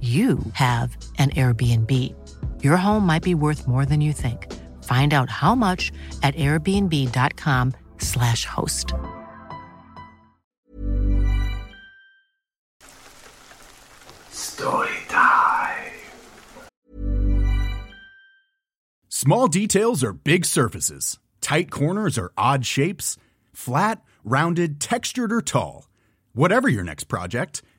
[0.00, 2.14] you have an Airbnb.
[2.62, 4.54] Your home might be worth more than you think.
[4.84, 5.90] Find out how much
[6.22, 8.94] at airbnb.com/slash host.
[14.30, 15.90] Story time.
[19.08, 21.18] Small details are big surfaces.
[21.40, 23.16] Tight corners are odd shapes.
[23.52, 25.88] Flat, rounded, textured, or tall.
[26.34, 27.62] Whatever your next project,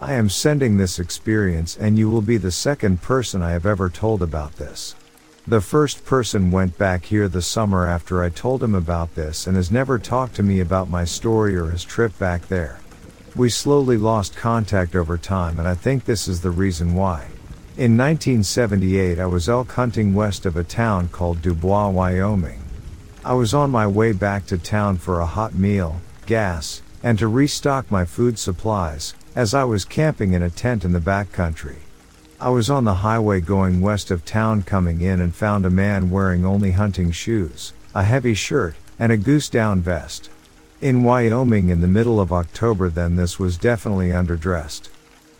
[0.00, 3.88] I am sending this experience and you will be the second person I have ever
[3.88, 4.94] told about this.
[5.46, 9.56] The first person went back here the summer after I told him about this and
[9.56, 12.78] has never talked to me about my story or his trip back there.
[13.34, 17.28] We slowly lost contact over time and I think this is the reason why.
[17.78, 22.60] In 1978 I was elk hunting west of a town called Dubois, Wyoming.
[23.24, 27.28] I was on my way back to town for a hot meal, gas, and to
[27.28, 31.76] restock my food supplies, as I was camping in a tent in the backcountry.
[32.40, 36.10] I was on the highway going west of town coming in and found a man
[36.10, 40.30] wearing only hunting shoes, a heavy shirt, and a goose down vest.
[40.80, 44.88] In Wyoming in the middle of October then this was definitely underdressed.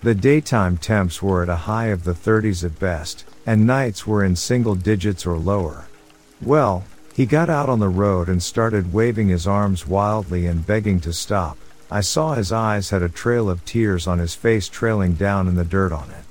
[0.02, 4.22] The daytime temps were at a high of the 30s at best, and nights were
[4.22, 5.87] in single digits or lower.
[6.42, 6.84] Well,
[7.14, 11.14] he got out on the road and started waving his arms wildly and begging to
[11.14, 11.56] stop.
[11.91, 15.55] I saw his eyes had a trail of tears on his face trailing down in
[15.55, 16.25] the dirt on it.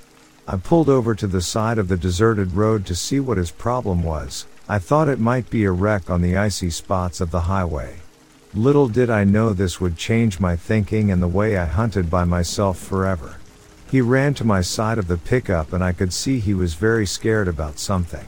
[0.48, 4.04] I pulled over to the side of the deserted road to see what his problem
[4.04, 4.46] was.
[4.68, 7.96] I thought it might be a wreck on the icy spots of the highway.
[8.54, 12.26] Little did I know this would change my thinking and the way I hunted by
[12.26, 13.38] myself forever.
[13.90, 17.06] He ran to my side of the pickup and I could see he was very
[17.06, 18.26] scared about something.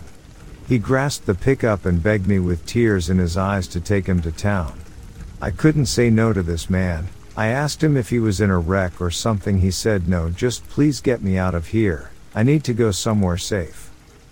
[0.67, 4.21] He grasped the pickup and begged me with tears in his eyes to take him
[4.21, 4.79] to town.
[5.41, 7.09] I couldn't say no to this man.
[7.37, 9.59] I asked him if he was in a wreck or something.
[9.59, 12.09] He said no, just please get me out of here.
[12.33, 13.91] I need to go somewhere safe.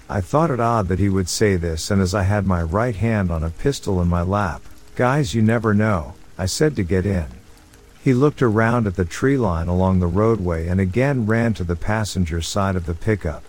[0.09, 2.95] I thought it odd that he would say this, and as I had my right
[2.95, 4.63] hand on a pistol in my lap,
[4.95, 7.27] guys, you never know, I said to get in.
[8.03, 11.75] He looked around at the tree line along the roadway and again ran to the
[11.75, 13.43] passenger side of the pickup.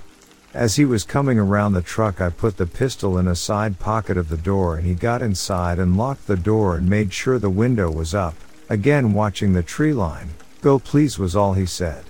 [0.53, 4.19] As he was coming around the truck, I put the pistol in a side pocket
[4.19, 7.49] of the door and he got inside and locked the door and made sure the
[7.49, 8.35] window was up.
[8.69, 10.31] Again watching the tree line.
[10.61, 12.05] Go please was all he said.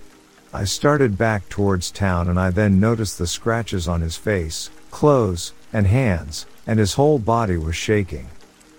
[0.55, 5.53] I started back towards town and I then noticed the scratches on his face, clothes,
[5.73, 8.29] and hands, and his whole body was shaking.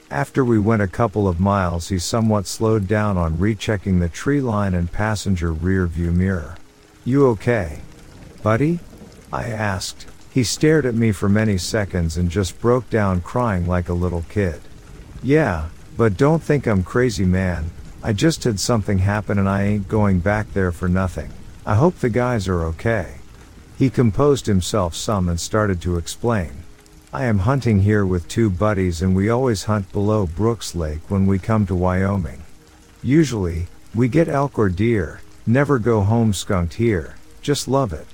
[0.10, 4.42] After we went a couple of miles, he somewhat slowed down on rechecking the tree
[4.42, 6.56] line and passenger rear view mirror.
[7.06, 7.82] You okay?
[8.42, 8.80] Buddy?
[9.32, 10.08] I asked.
[10.32, 14.26] He stared at me for many seconds and just broke down crying like a little
[14.30, 14.62] kid.
[15.22, 17.72] Yeah, but don't think I'm crazy man.
[18.04, 21.32] I just had something happen and I ain't going back there for nothing.
[21.66, 23.16] I hope the guys are okay.
[23.78, 26.64] He composed himself some and started to explain.
[27.12, 31.26] I am hunting here with two buddies and we always hunt below Brooks Lake when
[31.26, 32.44] we come to Wyoming.
[33.02, 38.06] Usually, we get elk or deer, never go home skunked here, just love it.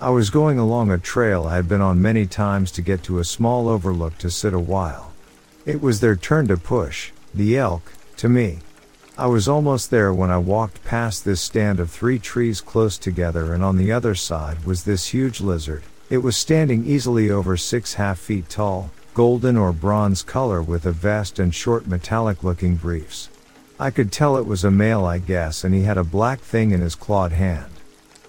[0.00, 3.20] I was going along a trail I had been on many times to get to
[3.20, 5.12] a small overlook to sit a while.
[5.64, 8.58] It was their turn to push, the elk, to me.
[9.18, 13.52] I was almost there when I walked past this stand of three trees close together
[13.52, 15.82] and on the other side was this huge lizard.
[16.08, 20.92] It was standing easily over six half feet tall, golden or bronze color with a
[20.92, 23.28] vest and short metallic looking briefs.
[23.78, 26.70] I could tell it was a male I guess and he had a black thing
[26.70, 27.72] in his clawed hand.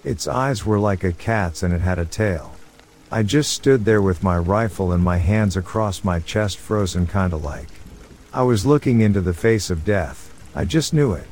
[0.03, 2.55] Its eyes were like a cat's and it had a tail.
[3.09, 7.37] I just stood there with my rifle and my hands across my chest frozen kinda
[7.37, 7.69] like.
[8.35, 10.33] I was looking into the face of death.
[10.55, 11.27] I just knew it.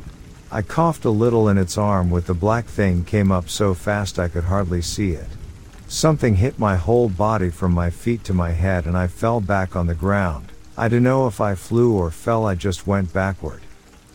[0.51, 4.19] I coughed a little and its arm with the black thing came up so fast
[4.19, 5.29] I could hardly see it.
[5.87, 9.75] Something hit my whole body from my feet to my head and I fell back
[9.75, 10.51] on the ground.
[10.77, 13.63] I don't know if I flew or fell, I just went backward.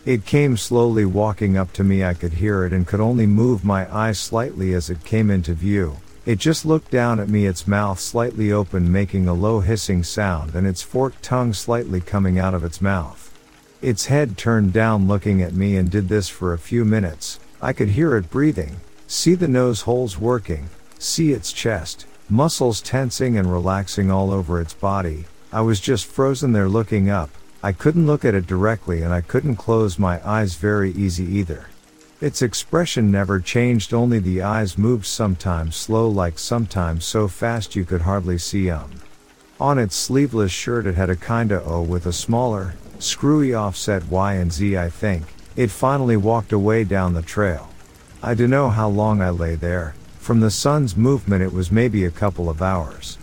[0.05, 3.65] It came slowly walking up to me, I could hear it and could only move
[3.65, 5.97] my eyes slightly as it came into view.
[6.27, 10.57] It just looked down at me, its mouth slightly open, making a low hissing sound,
[10.57, 13.33] and its forked tongue slightly coming out of its mouth.
[13.81, 17.39] Its head turned down looking at me and did this for a few minutes.
[17.63, 20.69] I could hear it breathing, see the nose holes working,
[20.99, 25.27] see its chest, muscles tensing and relaxing all over its body.
[25.53, 27.31] I was just frozen there looking up.
[27.63, 31.69] I couldn't look at it directly and I couldn't close my eyes very easy either.
[32.19, 37.85] Its expression never changed, only the eyes moved sometimes slow like sometimes so fast you
[37.85, 38.91] could hardly see see 'em.
[39.61, 44.33] On its sleeveless shirt it had a kinda O with a smaller, Screwy offset Y
[44.33, 45.25] and Z I think.
[45.57, 47.69] It finally walked away down the trail.
[48.23, 49.95] I dunno how long I lay there.
[50.19, 53.19] From the sun's movement it was maybe a couple of hours.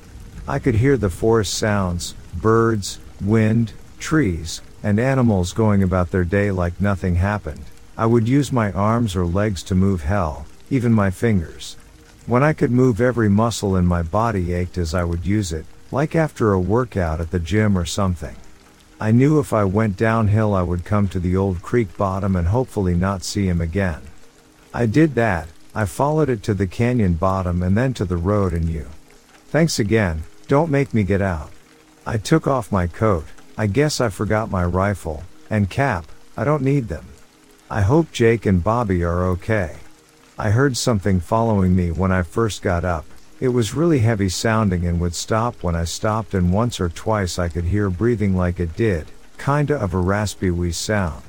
[0.47, 6.51] I could hear the forest sounds, birds, wind, trees, and animals going about their day
[6.51, 7.65] like nothing happened.
[7.95, 11.77] I would use my arms or legs to move hell, even my fingers.
[12.25, 15.65] When I could move every muscle in my body ached as I would use it,
[15.91, 18.35] like after a workout at the gym or something.
[18.99, 22.47] I knew if I went downhill I would come to the old creek bottom and
[22.47, 24.01] hopefully not see him again.
[24.73, 28.53] I did that, I followed it to the canyon bottom and then to the road
[28.53, 28.87] and you.
[29.49, 31.51] Thanks again, don't make me get out.
[32.07, 36.63] I took off my coat, I guess I forgot my rifle, and cap, I don't
[36.63, 37.05] need them.
[37.69, 39.77] I hope Jake and Bobby are okay.
[40.37, 43.05] I heard something following me when I first got up.
[43.39, 47.39] It was really heavy sounding and would stop when I stopped and once or twice
[47.39, 51.23] I could hear breathing like it did, kinda of a raspy wee sound.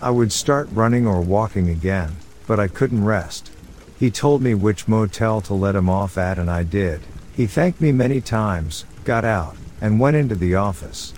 [0.00, 2.16] I would start running or walking again,
[2.46, 3.50] but I couldn't rest.
[3.98, 7.00] He told me which motel to let him off at and I did.
[7.34, 11.12] He thanked me many times, got out, and went into the office.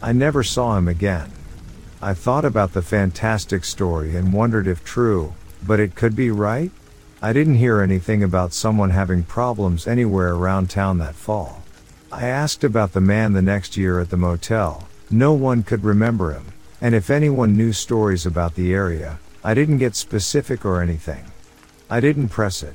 [0.00, 1.30] I never saw him again.
[2.02, 5.34] I thought about the fantastic story and wondered if true,
[5.66, 6.70] but it could be right?
[7.22, 11.62] I didn't hear anything about someone having problems anywhere around town that fall.
[12.12, 14.86] I asked about the man the next year at the motel.
[15.10, 16.44] No one could remember him.
[16.80, 21.24] And if anyone knew stories about the area, I didn't get specific or anything.
[21.88, 22.74] I didn't press it.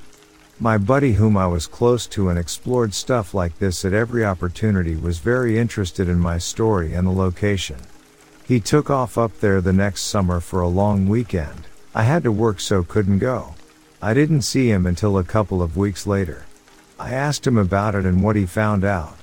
[0.60, 4.96] My buddy whom I was close to and explored stuff like this at every opportunity
[4.96, 7.78] was very interested in my story and the location.
[8.50, 11.68] He took off up there the next summer for a long weekend.
[11.94, 13.54] I had to work so couldn't go.
[14.02, 16.48] I didn't see him until a couple of weeks later.
[17.00, 19.16] I asked him about it and what he found out.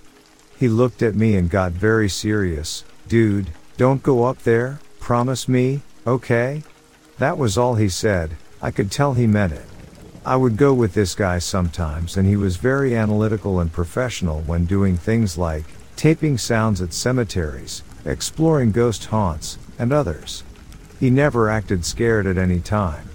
[0.57, 2.85] He looked at me and got very serious.
[3.09, 6.63] Dude, don't go up there, promise me, okay?
[7.19, 9.67] That was all he said, I could tell he meant it.
[10.25, 14.67] I would go with this guy sometimes and he was very analytical and professional when
[14.67, 15.65] doing things like
[15.97, 20.45] taping sounds at cemeteries, exploring ghost haunts, and others.
[20.99, 23.09] He never acted scared at any time.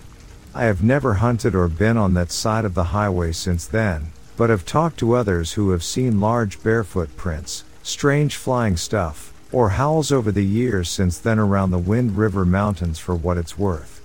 [0.54, 4.50] I have never hunted or been on that side of the highway since then, but
[4.50, 10.12] have talked to others who have seen large barefoot prints, strange flying stuff, or howls
[10.12, 14.02] over the years since then around the Wind River Mountains for what it's worth.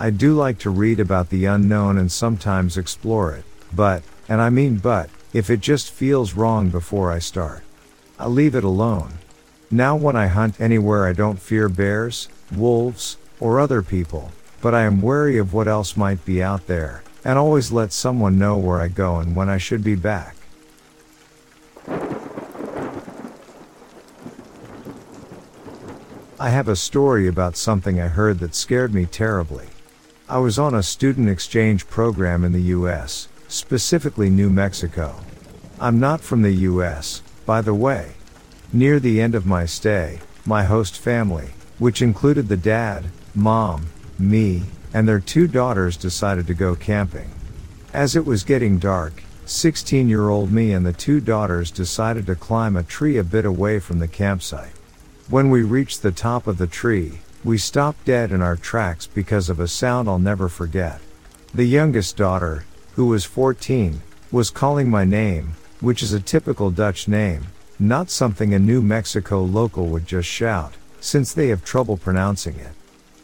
[0.00, 4.50] I do like to read about the unknown and sometimes explore it, but, and I
[4.50, 7.62] mean but, if it just feels wrong before I start,
[8.18, 9.14] I leave it alone.
[9.70, 14.32] Now when I hunt anywhere I don't fear bears, wolves, or other people,
[14.62, 18.38] but I am wary of what else might be out there, and always let someone
[18.38, 20.36] know where I go and when I should be back.
[26.40, 29.66] I have a story about something I heard that scared me terribly.
[30.30, 35.16] I was on a student exchange program in the US, specifically New Mexico.
[35.78, 38.12] I'm not from the US, by the way.
[38.72, 41.48] Near the end of my stay, my host family,
[41.78, 43.86] which included the dad, mom,
[44.18, 47.30] me, and their two daughters decided to go camping.
[47.94, 52.34] As it was getting dark, 16 year old me and the two daughters decided to
[52.34, 54.74] climb a tree a bit away from the campsite.
[55.30, 59.48] When we reached the top of the tree, we stopped dead in our tracks because
[59.48, 61.00] of a sound I'll never forget.
[61.54, 62.64] The youngest daughter,
[62.96, 67.46] who was 14, was calling my name, which is a typical Dutch name,
[67.78, 72.72] not something a New Mexico local would just shout, since they have trouble pronouncing it.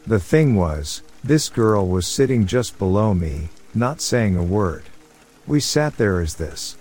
[0.07, 4.83] The thing was, this girl was sitting just below me, not saying a word.
[5.47, 6.77] We sat there as this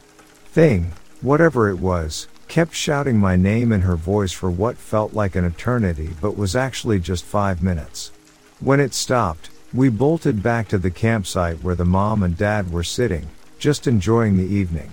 [0.47, 5.35] thing, whatever it was, kept shouting my name in her voice for what felt like
[5.35, 8.12] an eternity but was actually just five minutes.
[8.61, 12.85] When it stopped, we bolted back to the campsite where the mom and dad were
[12.85, 13.26] sitting,
[13.59, 14.93] just enjoying the evening.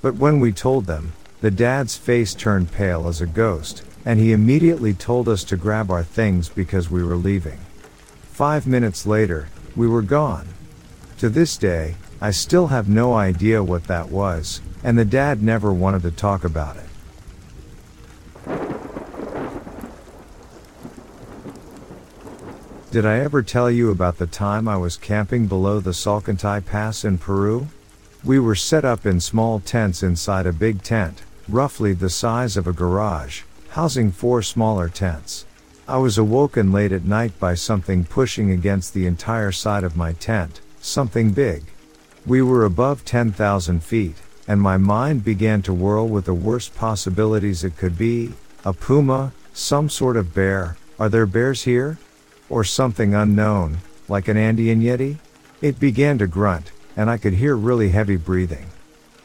[0.00, 1.12] But when we told them,
[1.44, 5.90] the dad's face turned pale as a ghost, and he immediately told us to grab
[5.90, 7.58] our things because we were leaving.
[8.22, 10.48] Five minutes later, we were gone.
[11.18, 15.70] To this day, I still have no idea what that was, and the dad never
[15.70, 16.88] wanted to talk about it.
[22.90, 27.04] Did I ever tell you about the time I was camping below the Salcantay Pass
[27.04, 27.68] in Peru?
[28.24, 32.66] We were set up in small tents inside a big tent, roughly the size of
[32.66, 35.46] a garage, housing four smaller tents.
[35.86, 40.12] I was awoken late at night by something pushing against the entire side of my
[40.14, 41.64] tent, something big.
[42.26, 44.16] We were above 10,000 feet,
[44.48, 48.32] and my mind began to whirl with the worst possibilities it could be
[48.64, 51.98] a puma, some sort of bear, are there bears here?
[52.48, 55.18] or something unknown, like an Andean Yeti?
[55.60, 58.66] It began to grunt, and I could hear really heavy breathing.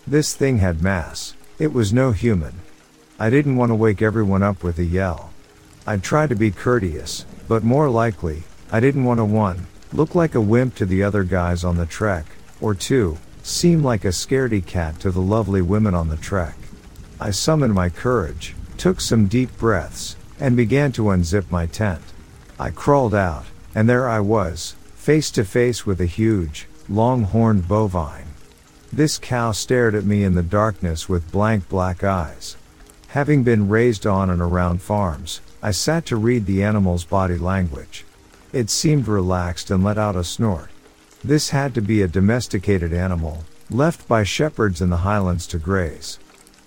[0.08, 1.34] This thing had mass.
[1.60, 2.54] It was no human.
[3.20, 5.32] I didn't want to wake everyone up with a yell.
[5.86, 10.36] I tried to be courteous, but more likely, I didn't want to one, look like
[10.36, 12.26] a wimp to the other guys on the trek,
[12.62, 16.56] or two, seem like a scaredy cat to the lovely women on the trek.
[17.20, 22.02] I summoned my courage, took some deep breaths, and began to unzip my tent.
[22.58, 28.29] I crawled out, and there I was, face to face with a huge, long-horned bovine.
[28.92, 32.58] This cow stared at me in the darkness with blank black eyes.
[33.10, 38.06] Having been raised on and around farms, I sat to read the animal's body language.
[38.52, 40.70] It seemed relaxed and let out a snort.
[41.24, 46.18] This had to be a domesticated animal, left by shepherds in the highlands to graze.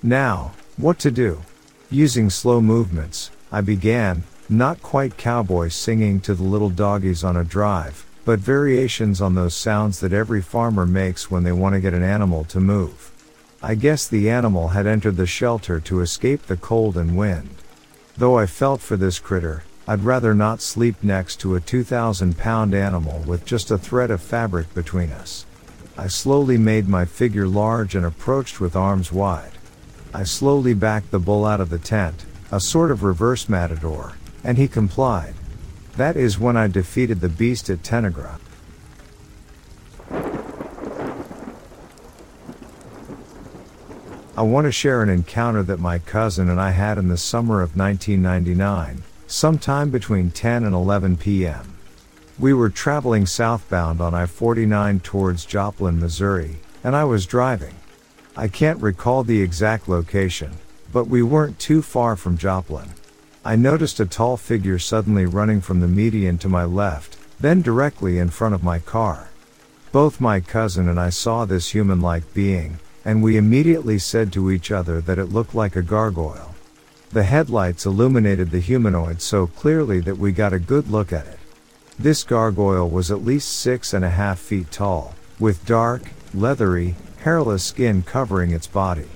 [0.03, 1.43] Now, what to do?
[1.91, 7.45] Using slow movements, I began, not quite cowboy singing to the little doggies on a
[7.45, 11.95] drive, but variations on those sounds that every farmer makes when they want to get
[11.95, 13.11] an animal to move.
[13.63, 17.51] I guess the animal had entered the shelter to escape the cold and wind.
[18.17, 22.75] Though I felt for this critter, I'd rather not sleep next to a 2,000 pound
[22.75, 25.45] animal with just a thread of fabric between us.
[25.99, 29.53] I slowly made my figure large and approached with arms wide.
[30.15, 34.13] I slowly backed the bull out of the tent, a sort of reverse matador,
[34.45, 35.35] and he complied.
[35.97, 38.39] That is when I defeated the beast at Tenegra.
[44.35, 47.61] I want to share an encounter that my cousin and I had in the summer
[47.61, 51.77] of 1999, sometime between 10 and 11 p.m.
[52.39, 57.75] We were traveling southbound on I 49 towards Joplin, Missouri, and I was driving.
[58.35, 60.53] I can't recall the exact location,
[60.91, 62.89] But we weren't too far from Joplin.
[63.45, 68.19] I noticed a tall figure suddenly running from the median to my left, then directly
[68.19, 69.31] in front of my car.
[69.91, 74.71] Both my cousin and I saw this human-like being, and we immediately said to each
[74.71, 76.55] other that it looked like a gargoyle.
[77.11, 81.41] The headlights illuminated the humanoid so clearly that we got a good look at it.
[81.99, 86.95] This gargoyle was at least six and a half feet tall, with dark, leathery,
[87.25, 89.09] hairless skin covering its body.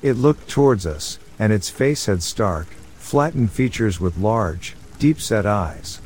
[0.00, 2.68] It looked towards us, and its face had stark,
[3.14, 6.00] flattened features with large, deep set eyes.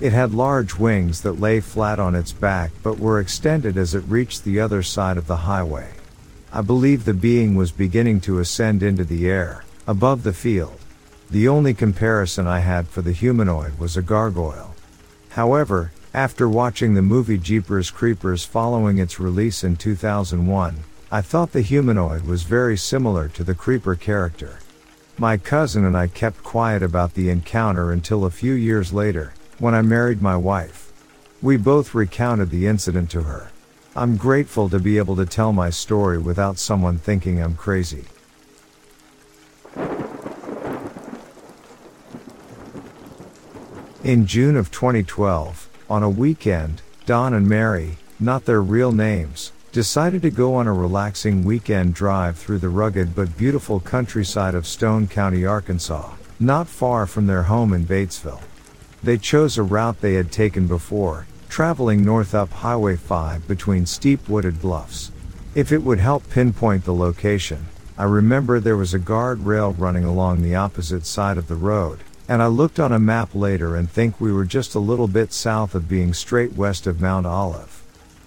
[0.00, 4.02] It had large wings that lay flat on its back but were extended as it
[4.08, 5.90] reached the other side of the highway.
[6.50, 10.80] I believe the being was beginning to ascend into the air, above the field.
[11.30, 14.74] The only comparison I had for the humanoid was a gargoyle.
[15.28, 20.76] However, after watching the movie Jeepers Creepers following its release in 2001,
[21.12, 24.60] I thought the humanoid was very similar to the creeper character.
[25.16, 29.72] My cousin and I kept quiet about the encounter until a few years later, when
[29.72, 30.92] I married my wife.
[31.40, 33.52] We both recounted the incident to her.
[33.94, 38.06] I'm grateful to be able to tell my story without someone thinking I'm crazy.
[44.02, 50.22] In June of 2012, on a weekend, Don and Mary, not their real names, decided
[50.22, 55.08] to go on a relaxing weekend drive through the rugged but beautiful countryside of Stone
[55.08, 58.40] County, Arkansas, not far from their home in Batesville.
[59.02, 64.28] They chose a route they had taken before, traveling north up Highway 5 between steep
[64.28, 65.10] wooded bluffs.
[65.56, 67.66] If it would help pinpoint the location,
[67.98, 71.98] I remember there was a guard rail running along the opposite side of the road,
[72.28, 75.32] and I looked on a map later and think we were just a little bit
[75.32, 77.73] south of being straight west of Mount Olive.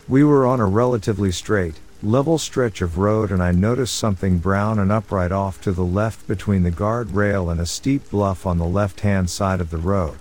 [0.09, 4.79] We were on a relatively straight, level stretch of road and I noticed something brown
[4.79, 8.57] and upright off to the left between the guard rail and a steep bluff on
[8.57, 10.17] the left hand side of the road.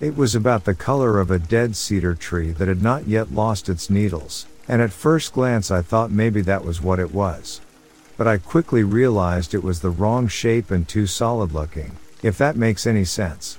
[0.00, 3.68] It was about the color of a dead cedar tree that had not yet lost
[3.68, 7.60] its needles, and at first glance I thought maybe that was what it was.
[8.16, 12.56] But I quickly realized it was the wrong shape and too solid looking, if that
[12.56, 13.58] makes any sense.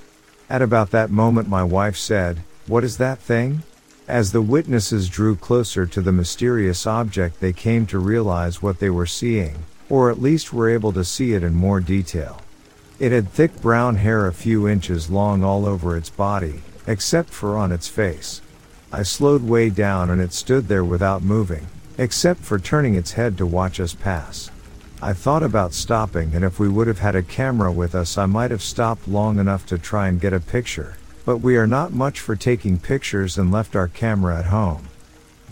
[0.50, 3.62] At about that moment my wife said, What is that thing?
[4.08, 8.90] As the witnesses drew closer to the mysterious object, they came to realize what they
[8.90, 12.40] were seeing, or at least were able to see it in more detail.
[12.98, 17.56] It had thick brown hair a few inches long all over its body, except for
[17.56, 18.40] on its face.
[18.92, 23.38] I slowed way down and it stood there without moving, except for turning its head
[23.38, 24.50] to watch us pass.
[25.00, 28.26] I thought about stopping and if we would have had a camera with us I
[28.26, 31.92] might have stopped long enough to try and get a picture, but we are not
[31.92, 34.88] much for taking pictures and left our camera at home.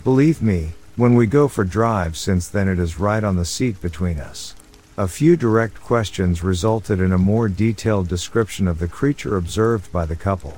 [0.03, 3.81] Believe me, when we go for drives since then it is right on the seat
[3.81, 4.55] between us.
[4.97, 10.05] A few direct questions resulted in a more detailed description of the creature observed by
[10.05, 10.57] the couple.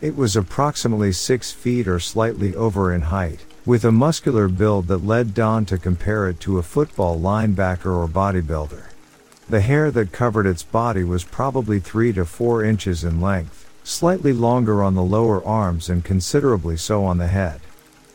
[0.00, 5.04] It was approximately 6 feet or slightly over in height, with a muscular build that
[5.04, 8.84] led Don to compare it to a football linebacker or bodybuilder.
[9.48, 14.32] The hair that covered its body was probably 3 to 4 inches in length slightly
[14.32, 17.60] longer on the lower arms and considerably so on the head.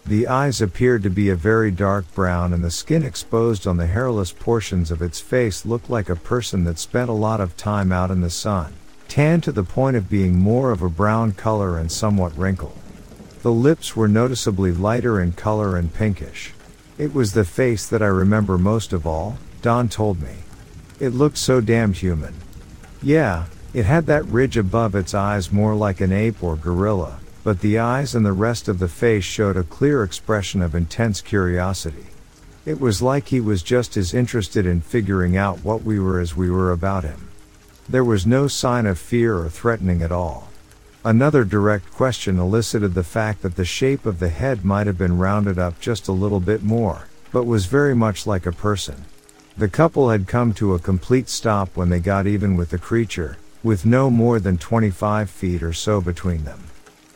[0.06, 3.88] The eyes appeared to be a very dark brown and the skin exposed on the
[3.88, 7.92] hairless portions of its face looked like a person that spent a lot of time
[7.92, 8.74] out in the sun,
[9.08, 12.78] tan to the point of being more of a brown color and somewhat wrinkled.
[13.42, 16.54] The lips were noticeably lighter in color and pinkish.
[16.98, 20.36] It was the face that I remember most of all, Don told me.
[21.00, 22.36] It looked so damned human.
[23.02, 27.62] Yeah, it had that ridge above its eyes more like an ape or gorilla, but
[27.62, 32.08] the eyes and the rest of the face showed a clear expression of intense curiosity.
[32.66, 36.36] It was like he was just as interested in figuring out what we were as
[36.36, 37.30] we were about him.
[37.90, 40.50] There was no sign of fear or threatening at all.
[41.04, 45.18] Another direct question elicited the fact that the shape of the head might have been
[45.18, 49.06] rounded up just a little bit more, but was very much like a person.
[49.58, 53.38] The couple had come to a complete stop when they got even with the creature,
[53.64, 56.64] with no more than 25 feet or so between them.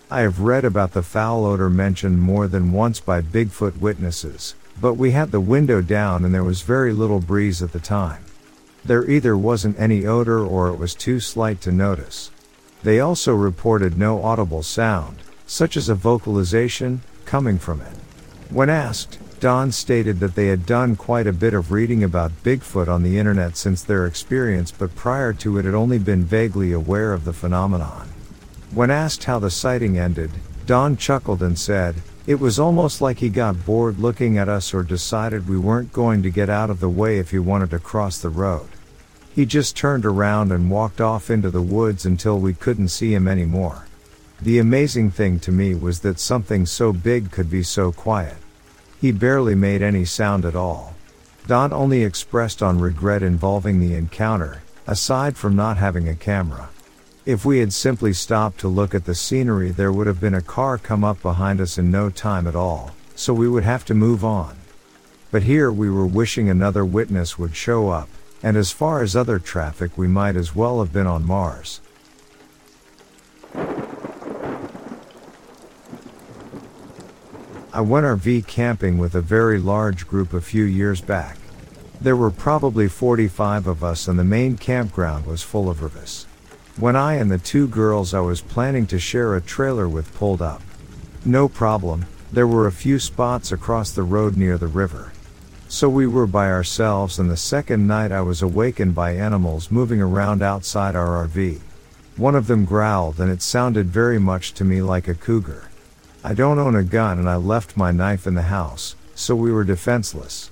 [0.09, 4.93] I have read about the foul odor mentioned more than once by Bigfoot witnesses, but
[4.93, 8.23] we had the window down and there was very little breeze at the time.
[8.83, 12.29] There either wasn't any odor or it was too slight to notice.
[12.83, 17.95] They also reported no audible sound, such as a vocalization, coming from it.
[18.51, 22.87] When asked, Don stated that they had done quite a bit of reading about Bigfoot
[22.87, 27.11] on the internet since their experience, but prior to it had only been vaguely aware
[27.11, 28.07] of the phenomenon.
[28.73, 30.31] When asked how the sighting ended,
[30.65, 31.95] Don chuckled and said,
[32.25, 36.23] It was almost like he got bored looking at us or decided we weren't going
[36.23, 38.67] to get out of the way if he wanted to cross the road.
[39.33, 43.27] He just turned around and walked off into the woods until we couldn't see him
[43.27, 43.85] anymore.
[44.41, 48.37] The amazing thing to me was that something so big could be so quiet.
[48.99, 50.93] He barely made any sound at all.
[51.47, 56.69] Don only expressed on regret involving the encounter, aside from not having a camera.
[57.25, 60.41] If we had simply stopped to look at the scenery, there would have been a
[60.41, 63.93] car come up behind us in no time at all, so we would have to
[63.93, 64.55] move on.
[65.31, 68.09] But here we were wishing another witness would show up,
[68.43, 71.81] and as far as other traffic, we might as well have been on Mars.
[77.75, 81.37] I went RV camping with a very large group a few years back.
[81.99, 86.23] There were probably 45 of us, and the main campground was full of RVs.
[86.77, 90.41] When I and the two girls I was planning to share a trailer with pulled
[90.41, 90.61] up.
[91.25, 95.11] No problem, there were a few spots across the road near the river.
[95.67, 100.01] So we were by ourselves and the second night I was awakened by animals moving
[100.01, 101.59] around outside our RV.
[102.15, 105.65] One of them growled and it sounded very much to me like a cougar.
[106.25, 109.51] I don't own a gun and I left my knife in the house, so we
[109.51, 110.49] were defenseless.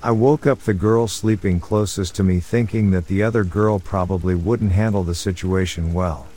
[0.00, 4.36] I woke up the girl sleeping closest to me thinking that the other girl probably
[4.36, 6.28] wouldn't handle the situation well.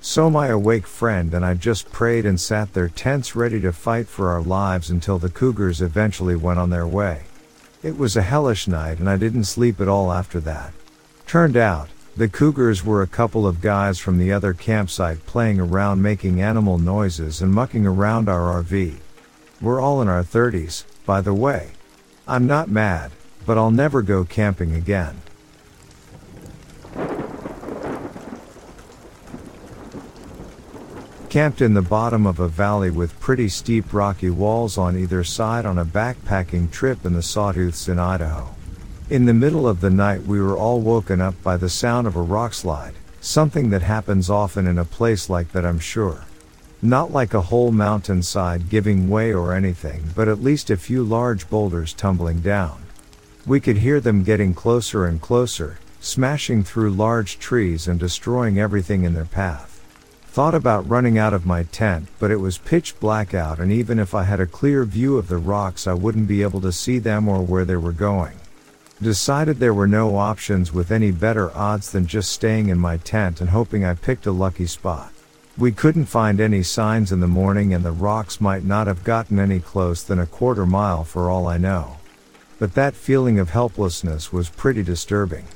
[0.00, 4.08] So my awake friend and I just prayed and sat there tense ready to fight
[4.08, 7.22] for our lives until the cougars eventually went on their way.
[7.80, 10.72] It was a hellish night and I didn't sleep at all after that.
[11.28, 16.02] Turned out, the cougars were a couple of guys from the other campsite playing around
[16.02, 18.96] making animal noises and mucking around our RV.
[19.62, 21.70] We're all in our 30s, by the way.
[22.28, 23.12] I'm not mad,
[23.46, 25.22] but I'll never go camping again.
[31.30, 35.64] Camped in the bottom of a valley with pretty steep rocky walls on either side
[35.64, 38.54] on a backpacking trip in the Sawtooths in Idaho.
[39.12, 42.16] In the middle of the night, we were all woken up by the sound of
[42.16, 46.24] a rock slide, something that happens often in a place like that, I'm sure.
[46.80, 51.50] Not like a whole mountainside giving way or anything, but at least a few large
[51.50, 52.84] boulders tumbling down.
[53.44, 59.04] We could hear them getting closer and closer, smashing through large trees and destroying everything
[59.04, 59.84] in their path.
[60.28, 63.98] Thought about running out of my tent, but it was pitch black out, and even
[63.98, 66.98] if I had a clear view of the rocks, I wouldn't be able to see
[66.98, 68.38] them or where they were going.
[69.02, 73.40] Decided there were no options with any better odds than just staying in my tent
[73.40, 75.12] and hoping I picked a lucky spot.
[75.58, 79.40] We couldn't find any signs in the morning and the rocks might not have gotten
[79.40, 81.96] any close than a quarter mile for all I know.
[82.60, 85.46] But that feeling of helplessness was pretty disturbing.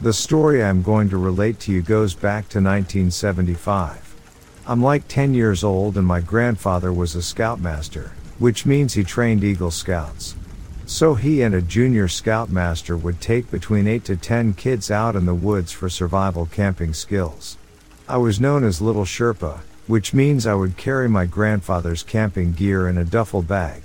[0.00, 4.03] The story I'm going to relate to you goes back to 1975.
[4.66, 9.44] I'm like 10 years old and my grandfather was a scoutmaster, which means he trained
[9.44, 10.36] Eagle Scouts.
[10.86, 15.26] So he and a junior scoutmaster would take between 8 to 10 kids out in
[15.26, 17.58] the woods for survival camping skills.
[18.08, 22.88] I was known as Little Sherpa, which means I would carry my grandfather's camping gear
[22.88, 23.82] in a duffel bag.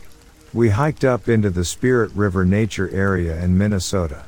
[0.53, 4.23] We hiked up into the Spirit River Nature area in Minnesota.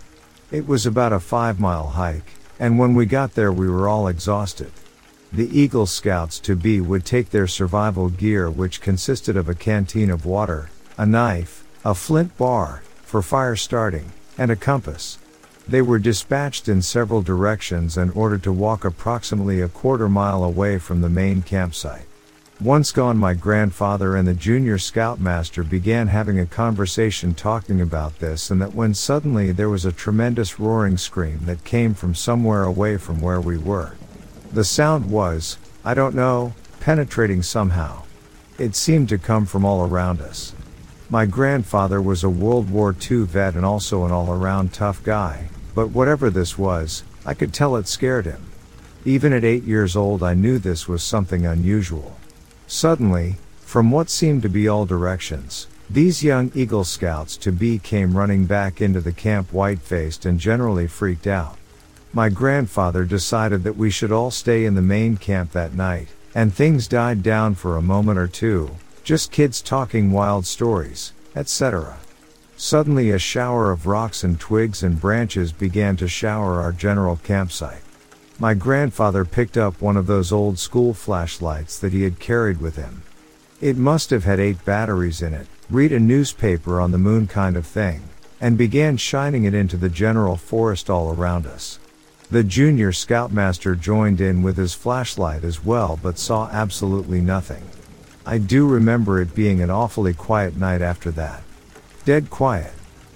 [0.52, 4.10] It was about a five mile hike, and when we got there we were all
[4.10, 4.72] exhausted.
[5.34, 10.10] The Eagle Scouts to be would take their survival gear which consisted of a canteen
[10.10, 15.20] of water, a knife, a flint bar, for fire starting, and a compass.
[15.66, 20.80] They were dispatched in several directions and ordered to walk approximately a quarter mile away
[20.80, 22.08] from the main campsite.
[22.60, 28.52] Once gone, my grandfather and the junior scoutmaster began having a conversation talking about this,
[28.52, 32.98] and that when suddenly there was a tremendous roaring scream that came from somewhere away
[32.98, 33.94] from where we were.
[34.54, 38.04] The sound was, I don't know, penetrating somehow.
[38.58, 40.54] It seemed to come from all around us.
[41.10, 45.48] My grandfather was a World War II vet and also an all around tough guy,
[45.74, 48.46] but whatever this was, I could tell it scared him.
[49.06, 52.18] Even at eight years old, I knew this was something unusual.
[52.68, 58.18] Suddenly, from what seemed to be all directions, these young Eagle Scouts to be came
[58.18, 61.58] running back into the camp white faced and generally freaked out.
[62.14, 66.54] My grandfather decided that we should all stay in the main camp that night, and
[66.54, 68.72] things died down for a moment or two,
[69.06, 71.98] just kids talking wild stories, etc.
[72.58, 77.82] Suddenly a shower of rocks and twigs and branches began to shower our general campsite.
[78.38, 82.76] My grandfather picked up one of those old school flashlights that he had carried with
[82.76, 83.04] him.
[83.62, 87.56] It must have had eight batteries in it, read a newspaper on the moon kind
[87.56, 88.02] of thing,
[88.42, 91.80] and began shining it into the general forest all around us.
[92.32, 97.62] The junior scoutmaster joined in with his flashlight as well but saw absolutely nothing.
[98.26, 101.44] I do remember it being an awfully quiet night after that.
[102.06, 102.72] Dead quiet.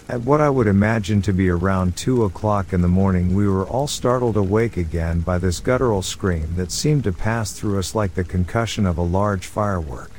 [0.09, 3.65] At what I would imagine to be around 2 o'clock in the morning, we were
[3.65, 8.15] all startled awake again by this guttural scream that seemed to pass through us like
[8.15, 10.11] the concussion of a large firework.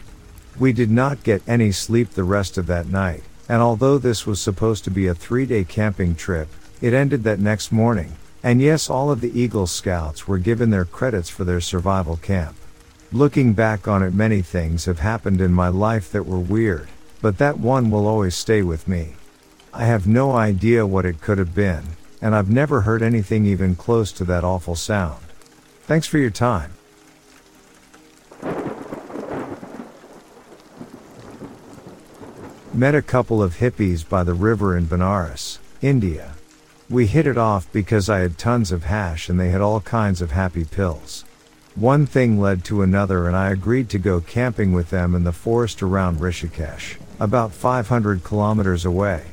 [0.59, 4.41] We did not get any sleep the rest of that night, and although this was
[4.41, 6.49] supposed to be a three day camping trip,
[6.81, 8.15] it ended that next morning.
[8.47, 12.55] And yes, all of the Eagle Scouts were given their credits for their survival camp.
[13.11, 16.89] Looking back on it, many things have happened in my life that were weird,
[17.21, 19.15] but that one will always stay with me.
[19.75, 21.83] I have no idea what it could have been,
[22.23, 25.25] and I've never heard anything even close to that awful sound.
[25.83, 26.71] Thanks for your time.
[32.73, 36.37] Met a couple of hippies by the river in Benares, India.
[36.89, 40.23] We hit it off because I had tons of hash and they had all kinds
[40.23, 41.25] of happy pills.
[41.75, 45.33] One thing led to another and I agreed to go camping with them in the
[45.33, 49.25] forest around Rishikesh, about 500 kilometers away.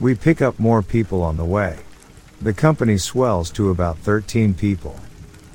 [0.00, 1.78] We pick up more people on the way.
[2.42, 4.98] The company swells to about 13 people.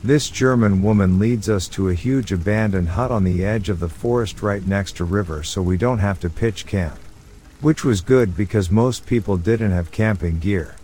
[0.02, 3.90] This German woman leads us to a huge abandoned hut on the edge of the
[3.90, 6.98] forest right next to river so we don't have to pitch camp.
[7.60, 10.76] Which was good because most people didn't have camping gear.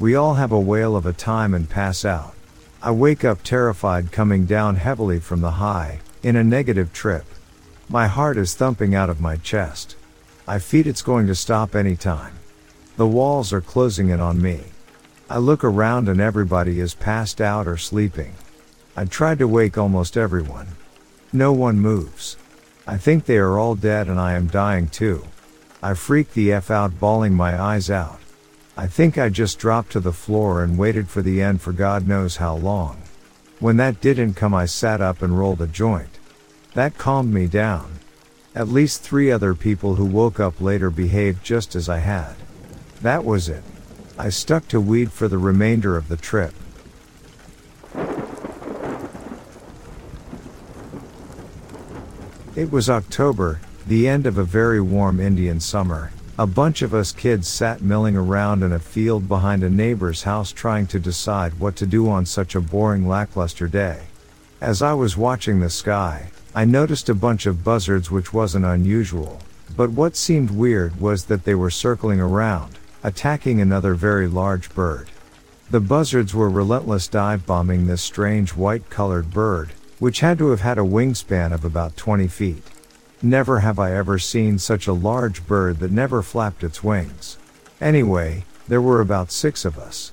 [0.00, 2.34] We all have a whale of a time and pass out.
[2.82, 7.24] I wake up terrified coming down heavily from the high, in a negative trip.
[7.88, 9.94] My heart is thumping out of my chest.
[10.48, 12.34] I feed it's going to stop anytime.
[12.96, 14.60] The walls are closing in on me.
[15.30, 18.34] I look around and everybody is passed out or sleeping.
[18.96, 20.68] I tried to wake almost everyone.
[21.32, 22.36] No one moves.
[22.86, 25.24] I think they are all dead and I am dying too.
[25.82, 28.20] I freak the F out bawling my eyes out.
[28.76, 32.08] I think I just dropped to the floor and waited for the end for God
[32.08, 33.02] knows how long.
[33.60, 36.18] When that didn't come I sat up and rolled a joint.
[36.74, 38.00] That calmed me down.
[38.52, 42.34] At least three other people who woke up later behaved just as I had.
[43.00, 43.62] That was it.
[44.18, 46.52] I stuck to weed for the remainder of the trip.
[52.56, 56.12] It was October, the end of a very warm Indian summer.
[56.36, 60.50] A bunch of us kids sat milling around in a field behind a neighbor's house
[60.50, 64.00] trying to decide what to do on such a boring lackluster day.
[64.60, 69.38] As I was watching the sky, I noticed a bunch of buzzards which wasn't unusual,
[69.76, 75.10] but what seemed weird was that they were circling around, attacking another very large bird.
[75.70, 79.70] The buzzards were relentless dive bombing this strange white colored bird,
[80.00, 82.64] which had to have had a wingspan of about 20 feet.
[83.24, 87.38] Never have I ever seen such a large bird that never flapped its wings.
[87.80, 90.12] Anyway, there were about six of us.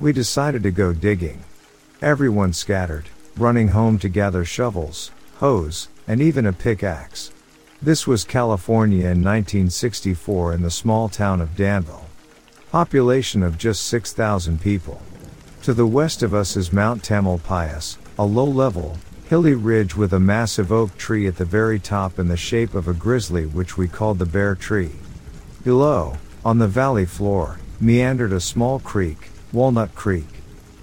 [0.00, 1.44] We decided to go digging.
[2.02, 7.30] Everyone scattered, running home to gather shovels, hose, and even a pickaxe.
[7.80, 12.06] This was California in 1964 in the small town of Danville.
[12.72, 15.00] Population of just 6,000 people.
[15.62, 20.72] To the west of us is Mount Tamalpais, a low-level, hilly ridge with a massive
[20.72, 24.18] oak tree at the very top in the shape of a grizzly which we called
[24.18, 24.92] the bear tree.
[25.62, 30.26] Below, on the valley floor, meandered a small creek, Walnut Creek.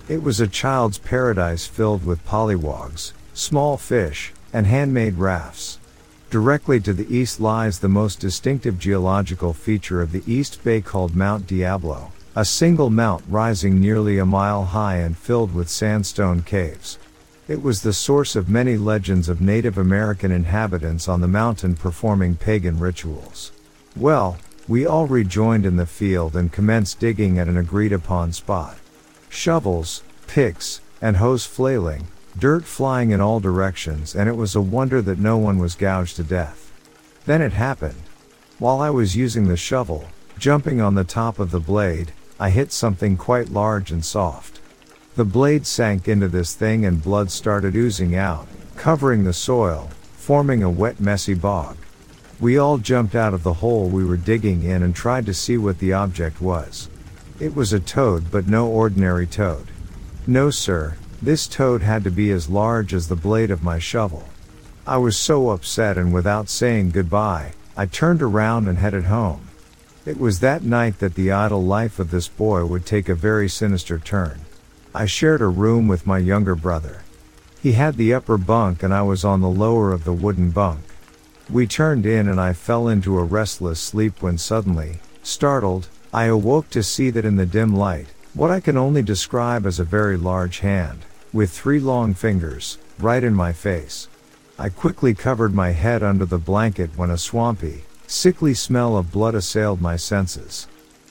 [0.08, 5.80] It was a child's paradise filled with pollywogs, small fish, and handmade rafts.
[6.30, 11.16] Directly to the east lies the most distinctive geological feature of the East Bay called
[11.16, 17.00] Mount Diablo, a single mount rising nearly a mile high and filled with sandstone caves.
[17.48, 22.38] It was the source of many legends of Native American inhabitants on the mountain performing
[22.38, 23.52] pagan rituals.
[23.96, 28.78] Well, we all rejoined in the field and commenced digging at an agreed upon spot.
[29.30, 35.00] Shovels, picks, and hose flailing, dirt flying in all directions, and it was a wonder
[35.04, 36.72] that no one was gouged to death.
[37.28, 38.02] Then it happened.
[38.58, 40.06] While I was using the shovel,
[40.40, 44.62] jumping on the top of the blade, I hit something quite large and soft.
[45.16, 50.62] The blade sank into this thing and blood started oozing out, covering the soil, forming
[50.62, 51.78] a wet messy bog.
[52.42, 55.58] We all jumped out of the hole we were digging in and tried to see
[55.58, 56.90] what the object was.
[57.40, 59.68] It was a toad but no ordinary toad.
[60.28, 64.26] No sir, this toad had to be as large as the blade of my shovel.
[64.86, 69.48] I was so upset and without saying goodbye, I turned around and headed home.
[70.06, 73.48] It was that night that the idle life of this boy would take a very
[73.48, 74.42] sinister turn.
[74.96, 77.04] I shared a room with my younger brother.
[77.62, 80.80] He had the upper bunk and I was on the lower of the wooden bunk.
[81.50, 86.70] We turned in and I fell into a restless sleep when suddenly, startled, I awoke
[86.70, 90.16] to see that in the dim light, what I can only describe as a very
[90.16, 91.00] large hand,
[91.34, 94.08] with three long fingers, right in my face.
[94.58, 99.36] I quickly covered my head under the blanket when a swampy, Sickly smell of blood
[99.36, 100.68] assailed my senses.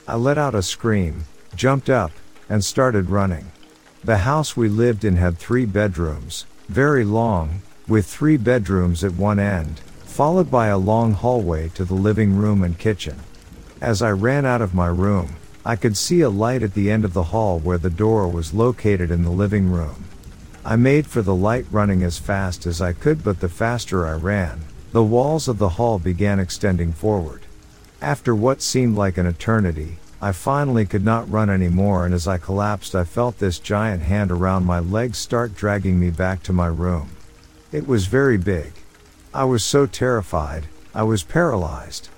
[0.07, 2.13] I let out a scream, jumped up,
[2.49, 3.51] and started running.
[4.05, 9.39] The house we lived in had three bedrooms, very long, with three bedrooms at one
[9.39, 13.21] end, followed by a long hallway to the living room and kitchen.
[13.81, 17.07] As I ran out of my room, I could see a light at the end
[17.07, 20.05] of the hall where the door was located in the living room.
[20.67, 24.17] I made for the light running as fast as I could, but the faster I
[24.17, 24.61] ran,
[24.93, 27.41] the walls of the hall began extending forward.
[28.03, 32.39] After what seemed like an eternity, I finally could not run anymore, and as I
[32.39, 36.67] collapsed, I felt this giant hand around my legs start dragging me back to my
[36.67, 37.11] room.
[37.73, 38.73] It was very big.
[39.35, 42.09] I was so terrified, I was paralyzed.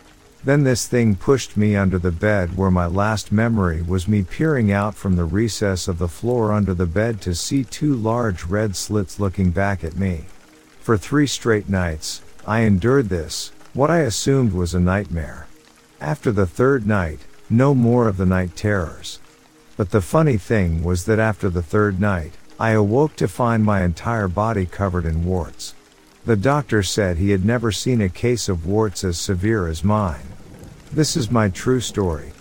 [0.44, 4.70] Then this thing pushed me under the bed where my last memory was me peering
[4.70, 8.76] out from the recess of the floor under the bed to see two large red
[8.76, 10.26] slits looking back at me.
[10.78, 15.48] For three straight nights, I endured this, what I assumed was a nightmare.
[16.00, 19.20] After the third night, no more of the night terrors.
[19.76, 23.82] But the funny thing was that after the third night, I awoke to find my
[23.82, 25.74] entire body covered in warts.
[26.24, 30.26] The doctor said he had never seen a case of warts as severe as mine.
[30.90, 32.32] This is my true story.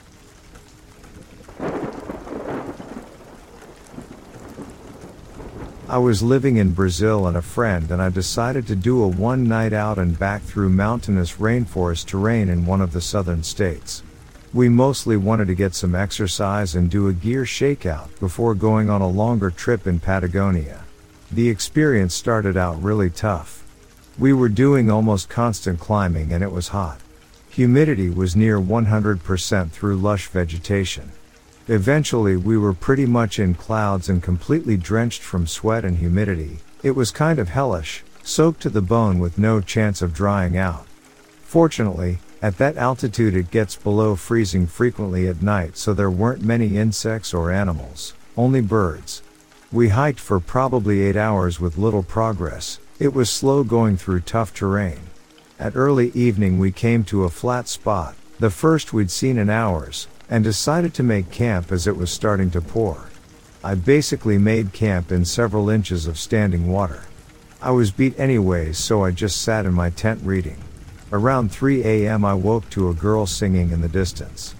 [5.87, 9.43] I was living in Brazil and a friend and I decided to do a one
[9.43, 14.01] night out and back through mountainous rainforest terrain in one of the southern states.
[14.55, 19.01] We mostly wanted to get some exercise and do a gear shakeout before going on
[19.01, 20.85] a longer trip in Patagonia.
[21.29, 23.65] The experience started out really tough.
[24.17, 27.01] We were doing almost constant climbing and it was hot.
[27.49, 31.11] Humidity was near 100% through lush vegetation.
[31.67, 36.59] Eventually we were pretty much in clouds and completely drenched from sweat and humidity.
[36.81, 40.85] It was kind of hellish, soaked to the bone with no chance of drying out.
[41.43, 46.77] Fortunately, at that altitude it gets below freezing frequently at night so there weren't many
[46.77, 49.21] insects or animals, only birds.
[49.71, 54.53] We hiked for probably 8 hours with little progress, it was slow going through tough
[54.53, 54.99] terrain.
[55.59, 60.07] At early evening we came to a flat spot, the first we'd seen in hours,
[60.29, 63.09] and decided to make camp as it was starting to pour.
[63.63, 67.03] I basically made camp in several inches of standing water.
[67.61, 70.57] I was beat anyways so I just sat in my tent reading.
[71.11, 72.25] Around 3 a.m.
[72.25, 74.55] I woke to a girl singing in the distance.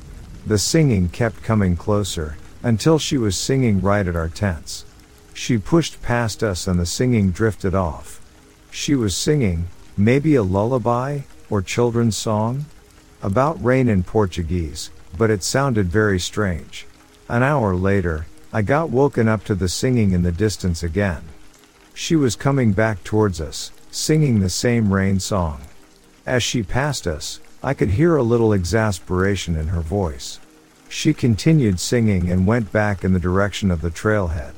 [0.46, 4.86] The singing kept coming closer, until she was singing right at our tents.
[5.34, 8.22] She pushed past us and the singing drifted off.
[8.70, 12.66] She was singing, Maybe a lullaby, or children's song?
[13.24, 16.86] About rain in Portuguese, but it sounded very strange.
[17.28, 21.24] An hour later, I got woken up to the singing in the distance again.
[21.96, 25.62] She was coming back towards us, singing the same rain song.
[26.26, 30.40] As she passed us, I could hear a little exasperation in her voice.
[30.90, 34.54] She continued singing and went back in the direction of the trailhead.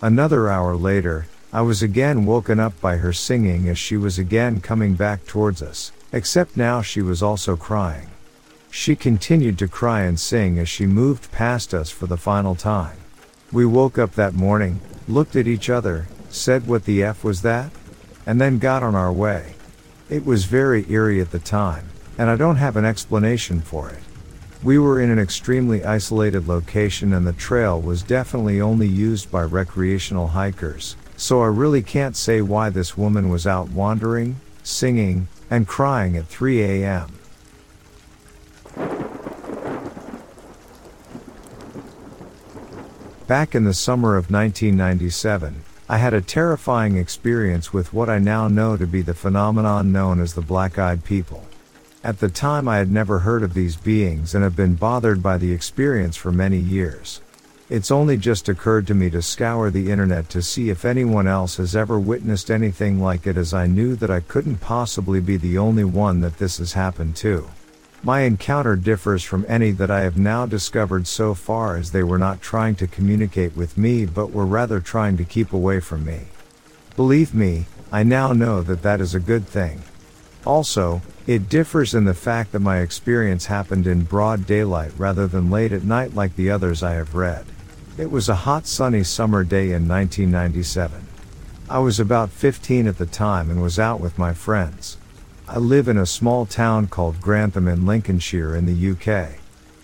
[0.00, 4.60] Another hour later, I was again woken up by her singing as she was again
[4.60, 8.08] coming back towards us, except now she was also crying.
[8.70, 12.96] She continued to cry and sing as she moved past us for the final time.
[13.52, 17.70] We woke up that morning, looked at each other, said what the F was that?
[18.24, 19.54] And then got on our way.
[20.12, 24.02] It was very eerie at the time, and I don't have an explanation for it.
[24.62, 29.44] We were in an extremely isolated location and the trail was definitely only used by
[29.44, 35.66] recreational hikers, so I really can't say why this woman was out wandering, singing, and
[35.66, 37.18] crying at 3 a.m.
[43.26, 48.48] Back in the summer of 1997, I had a terrifying experience with what I now
[48.48, 51.44] know to be the phenomenon known as the Black Eyed People.
[52.02, 55.36] At the time I had never heard of these beings and have been bothered by
[55.36, 57.20] the experience for many years.
[57.68, 61.58] It's only just occurred to me to scour the internet to see if anyone else
[61.58, 65.58] has ever witnessed anything like it as I knew that I couldn't possibly be the
[65.58, 67.50] only one that this has happened to.
[68.04, 72.18] My encounter differs from any that I have now discovered so far as they were
[72.18, 76.22] not trying to communicate with me but were rather trying to keep away from me.
[76.96, 79.82] Believe me, I now know that that is a good thing.
[80.44, 85.48] Also, it differs in the fact that my experience happened in broad daylight rather than
[85.48, 87.46] late at night like the others I have read.
[87.96, 91.06] It was a hot sunny summer day in 1997.
[91.70, 94.96] I was about 15 at the time and was out with my friends.
[95.54, 99.32] I live in a small town called Grantham in Lincolnshire in the UK.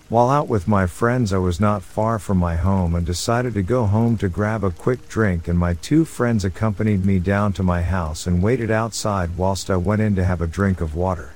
[0.09, 3.63] While out with my friends, I was not far from my home and decided to
[3.63, 7.63] go home to grab a quick drink, and my two friends accompanied me down to
[7.63, 11.35] my house and waited outside whilst I went in to have a drink of water.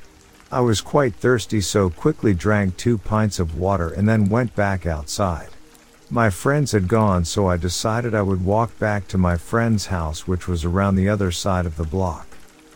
[0.51, 4.87] I was quite thirsty so quickly drank two pints of water and then went back
[4.87, 5.51] outside.
[6.09, 10.27] My friends had gone so I decided I would walk back to my friend's house
[10.27, 12.32] which was around the other side of the block.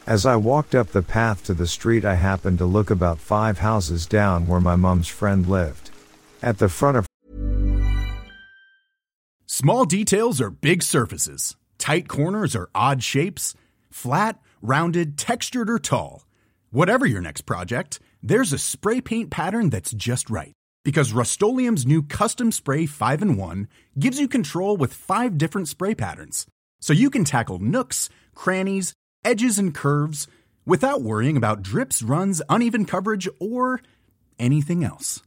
[0.06, 3.58] As I walked up the path to the street I happened to look about five
[3.58, 5.90] houses down where my mom's friend lived.
[6.40, 7.06] At the front of
[9.46, 11.56] Small details are big surfaces.
[11.78, 13.54] Tight corners are odd shapes.
[13.90, 16.24] Flat, rounded, textured, or tall.
[16.70, 20.52] Whatever your next project, there's a spray paint pattern that's just right.
[20.84, 25.96] Because Rust-Oleum new Custom Spray 5 in 1 gives you control with five different spray
[25.96, 26.46] patterns.
[26.80, 28.92] So you can tackle nooks, crannies,
[29.26, 30.28] edges, and curves
[30.64, 33.80] without worrying about drips, runs, uneven coverage, or
[34.38, 35.22] anything else.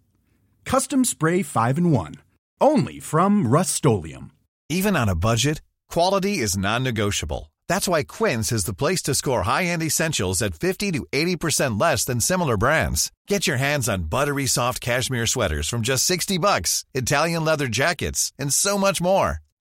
[0.66, 2.16] Custom Spray 5 in 1.
[2.62, 4.32] Only from Rust-Oleum
[4.70, 7.52] Even on a budget, quality is non negotiable.
[7.68, 11.80] That's why Quince is the place to score high end essentials at 50 to 80%
[11.80, 13.12] less than similar brands.
[13.28, 18.32] Get your hands on buttery soft cashmere sweaters from just 60 bucks, Italian leather jackets,
[18.40, 19.40] and so much more.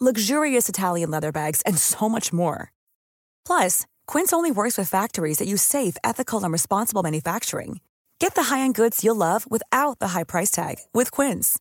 [0.00, 2.72] luxurious Italian leather bags, and so much more.
[3.44, 7.80] Plus, Quince only works with factories that use safe, ethical, and responsible manufacturing.
[8.18, 11.58] Get the high-end goods you'll love without the high price tag with Quince.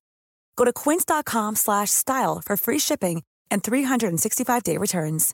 [0.55, 5.33] Go to quince.com slash style for free shipping and 365-day returns.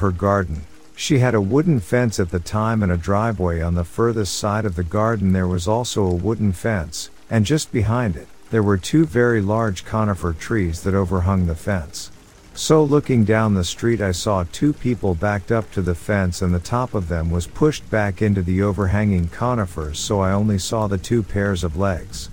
[0.00, 0.62] her garden.
[0.96, 4.64] She had a wooden fence at the time and a driveway on the furthest side
[4.64, 8.76] of the garden there was also a wooden fence, and just behind it, there were
[8.76, 12.10] two very large conifer trees that overhung the fence.
[12.54, 16.52] So looking down the street I saw two people backed up to the fence and
[16.52, 20.86] the top of them was pushed back into the overhanging conifers so I only saw
[20.86, 22.28] the two pairs of legs.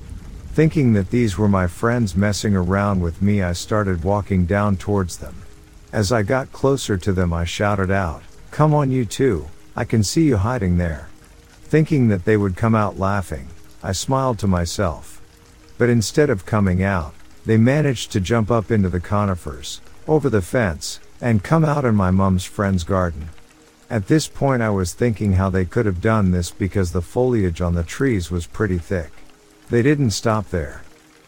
[0.53, 5.18] Thinking that these were my friends messing around with me I started walking down towards
[5.18, 5.36] them.
[5.93, 10.03] As I got closer to them I shouted out, Come on you two, I can
[10.03, 11.09] see you hiding there.
[11.63, 13.47] Thinking that they would come out laughing,
[13.84, 15.16] I smiled to myself.
[15.78, 17.13] But instead of coming out,
[17.45, 21.95] they managed to jump up into the conifers, over the fence, and come out in
[21.95, 23.30] my mum's friend's garden.
[23.89, 27.61] At this point I was thinking how they could have done this because the foliage
[27.61, 29.11] on the trees was pretty thick.
[29.69, 30.84] They didn't stop there.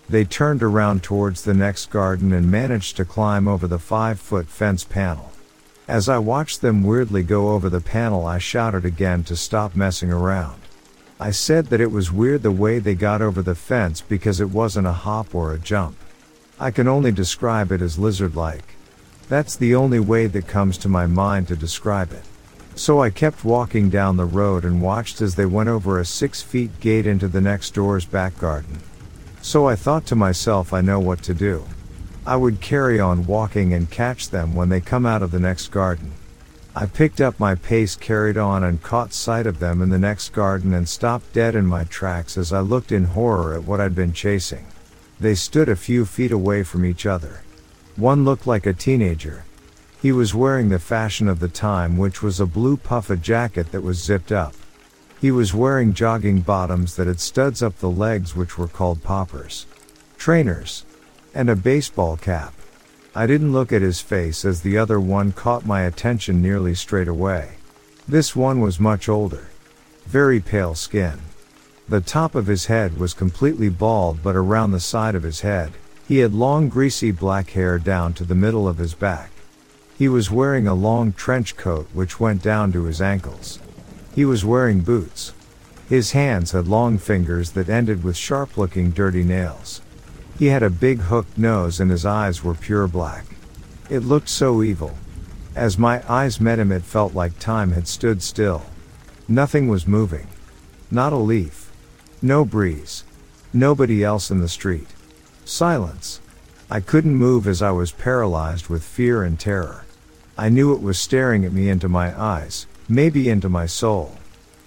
[0.09, 4.47] They turned around towards the next garden and managed to climb over the five foot
[4.47, 5.31] fence panel.
[5.87, 10.11] As I watched them weirdly go over the panel, I shouted again to stop messing
[10.11, 10.61] around.
[11.21, 14.51] I said that it was weird the way they got over the fence because it
[14.51, 15.97] wasn't a hop or a jump.
[16.57, 18.75] I can only describe it as lizard like.
[19.27, 22.23] That's the only way that comes to my mind to describe it.
[22.75, 26.41] So I kept walking down the road and watched as they went over a six
[26.41, 28.79] feet gate into the next door's back garden.
[29.41, 31.65] So I thought to myself, I know what to do.
[32.25, 35.67] I would carry on walking and catch them when they come out of the next
[35.67, 36.13] garden.
[36.75, 40.33] I picked up my pace, carried on, and caught sight of them in the next
[40.33, 43.95] garden and stopped dead in my tracks as I looked in horror at what I'd
[43.95, 44.65] been chasing.
[45.19, 47.41] They stood a few feet away from each other.
[47.95, 49.43] One looked like a teenager,
[50.01, 53.81] he was wearing the fashion of the time which was a blue puffa jacket that
[53.81, 54.53] was zipped up.
[55.19, 59.65] He was wearing jogging bottoms that had studs up the legs which were called poppers.
[60.17, 60.85] Trainers.
[61.35, 62.53] And a baseball cap.
[63.15, 67.07] I didn't look at his face as the other one caught my attention nearly straight
[67.07, 67.53] away.
[68.07, 69.47] This one was much older.
[70.05, 71.19] Very pale skin.
[71.87, 75.71] The top of his head was completely bald but around the side of his head,
[76.07, 79.31] he had long greasy black hair down to the middle of his back.
[79.97, 83.59] He was wearing a long trench coat which went down to his ankles.
[84.13, 85.33] He was wearing boots.
[85.87, 89.81] His hands had long fingers that ended with sharp looking dirty nails.
[90.39, 93.25] He had a big hooked nose and his eyes were pure black.
[93.89, 94.95] It looked so evil.
[95.53, 98.63] As my eyes met him, it felt like time had stood still.
[99.27, 100.27] Nothing was moving.
[100.89, 101.73] Not a leaf.
[102.21, 103.03] No breeze.
[103.51, 104.87] Nobody else in the street.
[105.43, 106.21] Silence.
[106.71, 109.83] I couldn't move as I was paralyzed with fear and terror.
[110.37, 114.15] I knew it was staring at me into my eyes, maybe into my soul.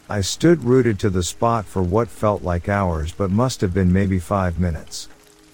[0.06, 3.90] I stood rooted to the spot for what felt like hours but must have been
[3.90, 5.08] maybe five minutes.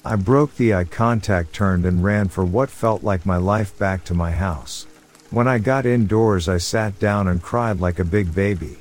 [0.08, 4.04] I broke the eye contact, turned and ran for what felt like my life back
[4.04, 4.86] to my house.
[5.30, 8.78] When I got indoors, I sat down and cried like a big baby.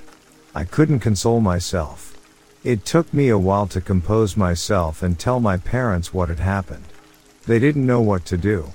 [0.56, 2.18] I couldn't console myself.
[2.64, 6.86] It took me a while to compose myself and tell my parents what had happened.
[7.46, 8.72] They didn't know what to do.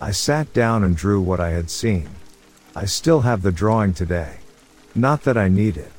[0.00, 2.08] I sat down and drew what I had seen.
[2.74, 4.38] I still have the drawing today.
[4.94, 5.92] Not that I need it.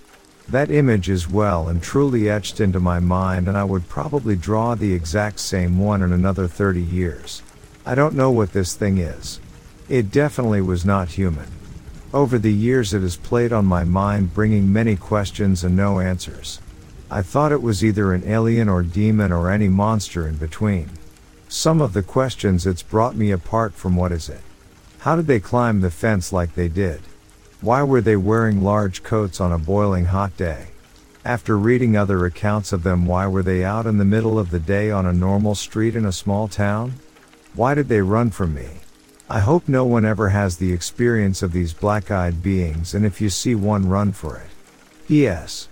[0.49, 4.75] That image is well and truly etched into my mind and I would probably draw
[4.75, 7.41] the exact same one in another 30 years.
[7.85, 9.39] I don't know what this thing is.
[9.87, 11.47] It definitely was not human.
[12.13, 16.59] Over the years it has played on my mind bringing many questions and no answers.
[17.09, 20.89] I thought it was either an alien or demon or any monster in between.
[21.49, 24.39] Some of the questions it's brought me apart from what is it?
[24.99, 27.01] How did they climb the fence like they did?
[27.61, 30.69] Why were they wearing large coats on a boiling hot day?
[31.23, 34.59] After reading other accounts of them, why were they out in the middle of the
[34.59, 36.93] day on a normal street in a small town?
[37.53, 38.67] Why did they run from me?
[39.29, 43.21] I hope no one ever has the experience of these black eyed beings, and if
[43.21, 44.49] you see one, run for it.
[45.07, 45.67] P.S.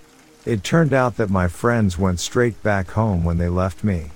[0.45, 4.11] It turned out that my friends went straight back home when they left me.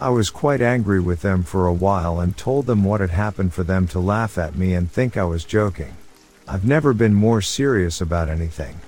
[0.00, 3.52] I was quite angry with them for a while and told them what had happened
[3.52, 5.94] for them to laugh at me and think I was joking.
[6.52, 8.80] I've never been more serious about anything.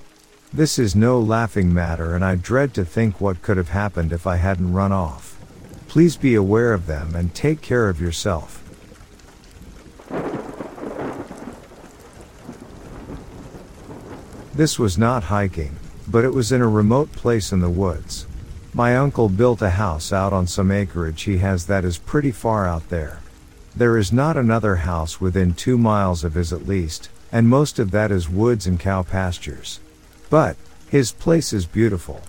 [0.51, 4.27] This is no laughing matter and I dread to think what could have happened if
[4.27, 5.39] I hadn't run off.
[5.87, 8.59] Please be aware of them and take care of yourself.
[14.53, 18.27] This was not hiking, but it was in a remote place in the woods.
[18.73, 22.67] My uncle built a house out on some acreage he has that is pretty far
[22.67, 23.21] out there.
[23.73, 27.89] There is not another house within two miles of his at least, and most of
[27.89, 29.79] that is woods and cow pastures.
[30.29, 30.55] But,
[30.87, 32.21] his place is beautiful.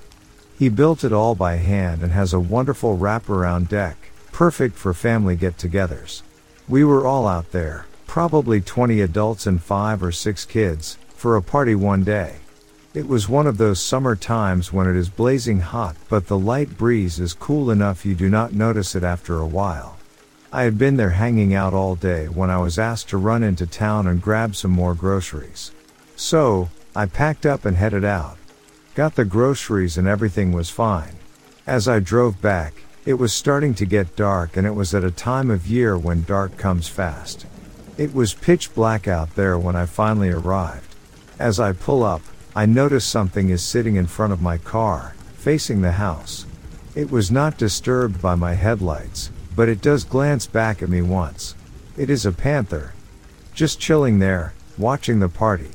[0.59, 3.99] He built it all by hand and has a wonderful wraparound deck,
[4.33, 6.23] perfect for family get togethers.
[6.67, 11.43] We were all out there, probably 20 adults and 5 or 6 kids, for a
[11.43, 12.37] party one day.
[12.95, 16.79] It was one of those summer times when it is blazing hot, but the light
[16.79, 19.99] breeze is cool enough you do not notice it after a while.
[20.55, 23.67] I had been there hanging out all day when I was asked to run into
[23.67, 25.73] town and grab some more groceries.
[26.15, 28.37] So, I packed up and headed out.
[28.95, 31.17] Got the groceries and everything was fine.
[31.67, 32.73] As I drove back,
[33.05, 36.23] it was starting to get dark and it was at a time of year when
[36.23, 37.47] dark comes fast.
[37.99, 40.95] It was pitch black out there when I finally arrived.
[41.37, 42.23] As I pull up,
[42.55, 46.47] I notice something is sitting in front of my car, facing the house.
[46.95, 51.55] It was not disturbed by my headlights, but it does glance back at me once.
[51.97, 52.93] It is a panther.
[53.55, 55.71] Just chilling there, watching the party.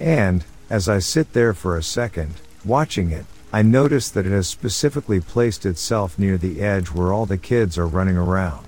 [0.00, 4.48] And, as I sit there for a second, watching it, I notice that it has
[4.48, 8.66] specifically placed itself near the edge where all the kids are running around.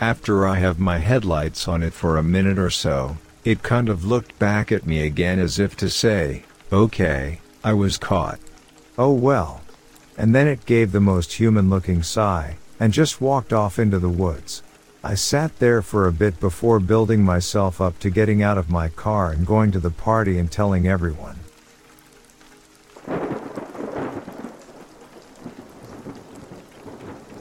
[0.00, 4.04] After I have my headlights on it for a minute or so, it kind of
[4.04, 6.42] looked back at me again as if to say,
[6.72, 8.40] okay, I was caught.
[8.98, 9.62] Oh well.
[10.18, 14.10] And then it gave the most human looking sigh, and just walked off into the
[14.10, 14.62] woods.
[15.02, 18.90] I sat there for a bit before building myself up to getting out of my
[18.90, 21.38] car and going to the party and telling everyone.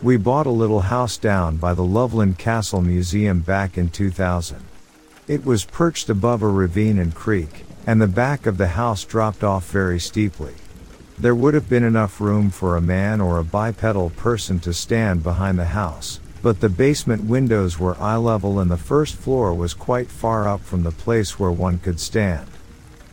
[0.02, 4.64] We bought a little house down by the Loveland Castle Museum back in 2000.
[5.28, 9.44] It was perched above a ravine and creek, and the back of the house dropped
[9.44, 10.54] off very steeply.
[11.24, 15.24] There would have been enough room for a man or a bipedal person to stand
[15.24, 19.74] behind the house, but the basement windows were eye level and the first floor was
[19.74, 22.45] quite far up from the place where one could stand.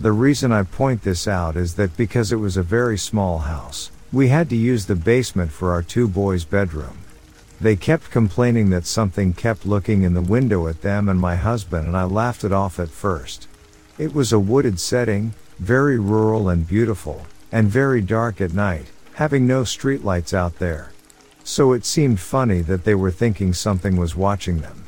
[0.01, 3.93] The reason I point this out is that because it was a very small house,
[4.13, 6.99] we had to use the basement for our two boys' bedroom.
[7.61, 11.87] They kept complaining that something kept looking in the window at them and my husband
[11.87, 13.47] and I laughed it off at first.
[13.99, 19.47] It was a wooded setting, very rural and beautiful, and very dark at night, having
[19.47, 20.93] no streetlights out there.
[21.45, 24.85] So it seemed funny that they were thinking something was watching them.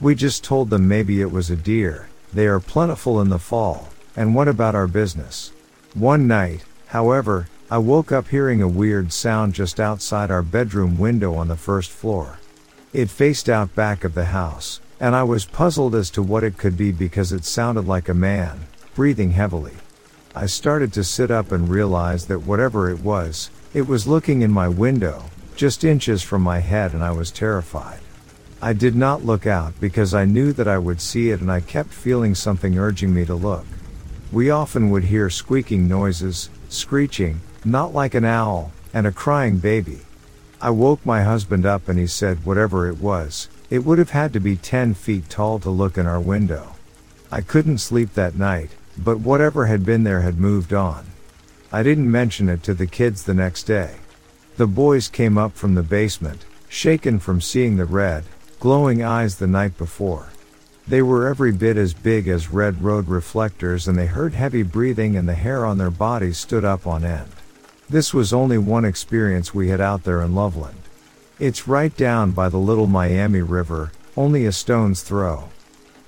[0.00, 3.88] We just told them maybe it was a deer, they are plentiful in the fall,
[4.16, 5.52] and what about our business?
[5.94, 11.34] One night, however, I woke up hearing a weird sound just outside our bedroom window
[11.34, 12.38] on the first floor.
[12.92, 16.56] It faced out back of the house, and I was puzzled as to what it
[16.56, 19.74] could be because it sounded like a man, breathing heavily.
[20.34, 24.50] I started to sit up and realized that whatever it was, it was looking in
[24.50, 25.24] my window,
[25.56, 28.00] just inches from my head and I was terrified.
[28.60, 31.60] I did not look out because I knew that I would see it and I
[31.60, 33.66] kept feeling something urging me to look.
[34.30, 40.00] We often would hear squeaking noises, screeching, not like an owl, and a crying baby.
[40.60, 44.32] I woke my husband up and he said whatever it was, it would have had
[44.34, 46.74] to be 10 feet tall to look in our window.
[47.30, 51.06] I couldn't sleep that night, but whatever had been there had moved on.
[51.70, 53.96] I didn't mention it to the kids the next day.
[54.56, 58.24] The boys came up from the basement, shaken from seeing the red,
[58.58, 60.28] glowing eyes the night before.
[60.86, 65.16] They were every bit as big as red road reflectors and they heard heavy breathing
[65.16, 67.28] and the hair on their bodies stood up on end.
[67.90, 70.80] This was only one experience we had out there in Loveland.
[71.38, 75.50] It's right down by the little Miami River, only a stone's throw.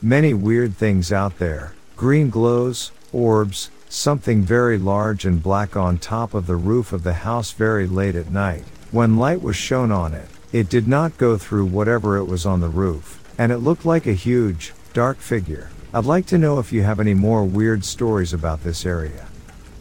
[0.02, 6.32] Many weird things out there, green glows, orbs, something very large and black on top
[6.32, 8.64] of the roof of the house very late at night.
[8.90, 12.60] When light was shone on it, it did not go through whatever it was on
[12.60, 15.68] the roof, and it looked like a huge, dark figure.
[15.92, 19.26] I'd like to know if you have any more weird stories about this area.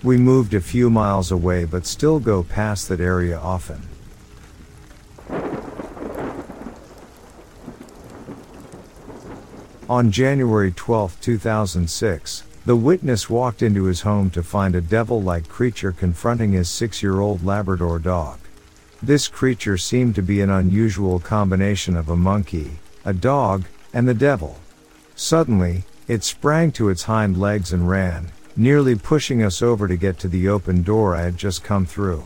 [0.04, 3.88] We moved a few miles away but still go past that area often.
[9.90, 15.50] On January 12, 2006, the witness walked into his home to find a devil like
[15.50, 18.38] creature confronting his six year old Labrador dog.
[19.02, 22.70] This creature seemed to be an unusual combination of a monkey,
[23.04, 24.60] a dog, and the devil.
[25.16, 30.20] Suddenly, it sprang to its hind legs and ran, nearly pushing us over to get
[30.20, 32.26] to the open door I had just come through.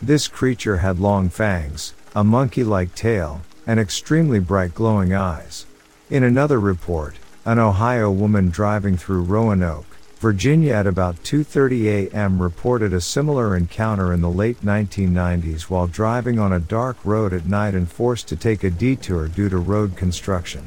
[0.00, 5.66] This creature had long fangs, a monkey-like tail, and extremely bright glowing eyes.
[6.10, 7.14] In another report,
[7.46, 9.86] an Ohio woman driving through Roanoke,
[10.18, 12.42] Virginia at about 2:30 a.m.
[12.42, 17.46] reported a similar encounter in the late 1990s while driving on a dark road at
[17.46, 20.64] night and forced to take a detour due to road construction.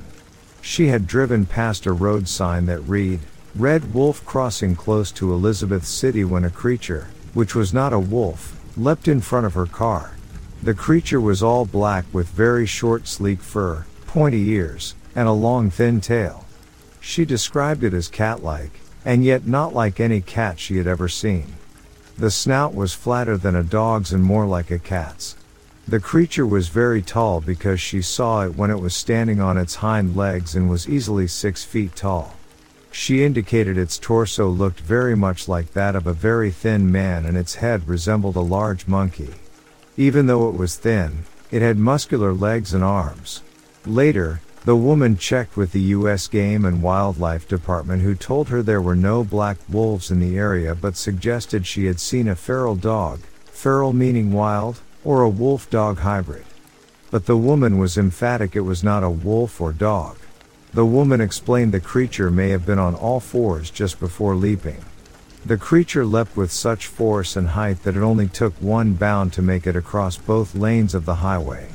[0.59, 3.19] She had driven past a road sign that read,
[3.55, 8.59] Red Wolf crossing close to Elizabeth City when a creature, which was not a wolf,
[8.75, 10.17] leapt in front of her car.
[10.63, 15.71] The creature was all black with very short sleek fur, pointy ears, and a long
[15.71, 16.45] thin tail.
[17.01, 21.55] She described it as cat-like, and yet not like any cat she had ever seen.
[22.17, 25.35] The snout was flatter than a dog's and more like a cat's.
[25.87, 29.75] The creature was very tall because she saw it when it was standing on its
[29.75, 32.35] hind legs and was easily six feet tall.
[32.91, 37.35] She indicated its torso looked very much like that of a very thin man and
[37.35, 39.33] its head resembled a large monkey.
[39.95, 43.41] Even though it was thin, it had muscular legs and arms.
[43.85, 46.27] Later, the woman checked with the U.S.
[46.27, 50.75] Game and Wildlife Department who told her there were no black wolves in the area
[50.75, 55.99] but suggested she had seen a feral dog, feral meaning wild, or a wolf dog
[55.99, 56.43] hybrid.
[57.09, 60.17] But the woman was emphatic it was not a wolf or dog.
[60.73, 64.83] The woman explained the creature may have been on all fours just before leaping.
[65.45, 69.41] The creature leapt with such force and height that it only took one bound to
[69.41, 71.69] make it across both lanes of the highway.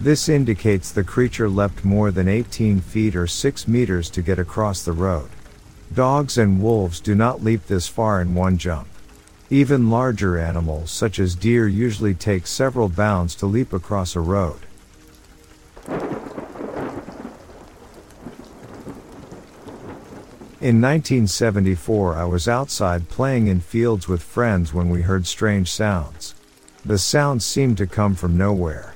[0.00, 4.82] This indicates the creature leapt more than 18 feet or 6 meters to get across
[4.82, 5.28] the road.
[5.92, 8.88] Dogs and wolves do not leap this far in one jump.
[9.50, 14.60] Even larger animals such as deer usually take several bounds to leap across a road.
[20.62, 26.34] In 1974 I was outside playing in fields with friends when we heard strange sounds.
[26.86, 28.94] The sounds seemed to come from nowhere.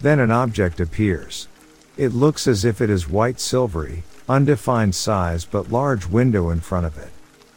[0.00, 1.48] Then an object appears.
[1.96, 6.86] It looks as if it is white silvery, undefined size but large window in front
[6.86, 7.10] of it.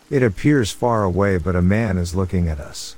[0.10, 2.96] It appears far away but a man is looking at us.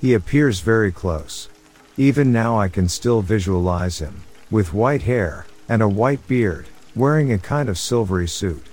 [0.00, 1.48] He appears very close.
[1.96, 7.32] Even now I can still visualize him, with white hair, and a white beard, wearing
[7.32, 8.66] a kind of silvery suit.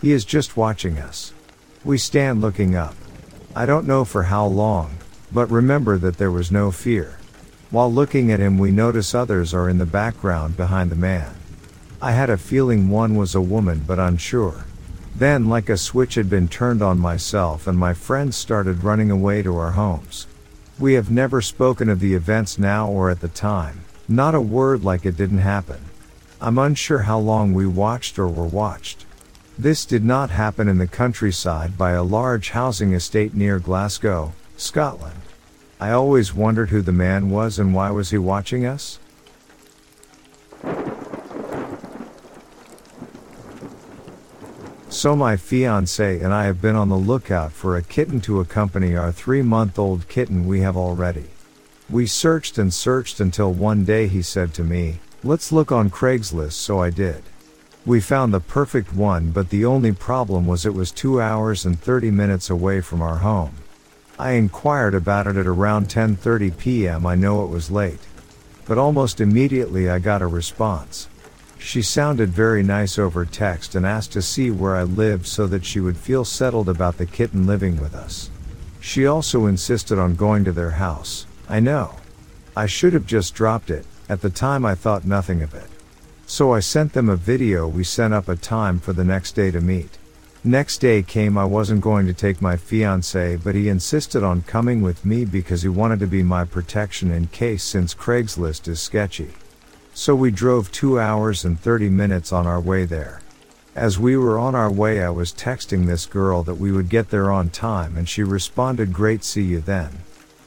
[0.00, 1.32] He is just watching us.
[1.84, 2.94] We stand looking up.
[3.54, 4.96] I don't know for how long,
[5.32, 7.17] but remember that there was no fear.
[7.70, 11.34] While looking at him we notice others are in the background behind the man.
[12.00, 14.64] I had a feeling one was a woman but unsure.
[15.14, 19.42] Then like a switch had been turned on myself and my friends started running away
[19.42, 20.26] to our homes.
[20.78, 24.82] We have never spoken of the events now or at the time, not a word
[24.82, 25.80] like it didn't happen.
[26.40, 29.04] I'm unsure how long we watched or were watched.
[29.58, 35.20] This did not happen in the countryside by a large housing estate near Glasgow, Scotland.
[35.80, 38.98] I always wondered who the man was and why was he watching us?
[44.88, 48.96] So my fiance and I have been on the lookout for a kitten to accompany
[48.96, 51.26] our three month old kitten we have already.
[51.88, 56.54] We searched and searched until one day he said to me, let's look on Craigslist
[56.54, 57.22] so I did.
[57.86, 61.78] We found the perfect one but the only problem was it was 2 hours and
[61.78, 63.54] 30 minutes away from our home.
[64.18, 67.06] I inquired about it at around 10:30 p.m.
[67.06, 68.00] I know it was late.
[68.66, 71.08] But almost immediately I got a response.
[71.58, 75.64] She sounded very nice over text and asked to see where I lived so that
[75.64, 78.30] she would feel settled about the kitten living with us.
[78.80, 81.26] She also insisted on going to their house.
[81.48, 81.94] I know.
[82.56, 85.68] I should have just dropped it, at the time I thought nothing of it.
[86.26, 89.50] So I sent them a video we sent up a time for the next day
[89.50, 89.96] to meet.
[90.44, 94.82] Next day came I wasn't going to take my fiance but he insisted on coming
[94.82, 99.32] with me because he wanted to be my protection in case since Craigslist is sketchy.
[99.94, 103.20] So we drove 2 hours and 30 minutes on our way there.
[103.74, 107.10] As we were on our way I was texting this girl that we would get
[107.10, 109.90] there on time and she responded great see you then.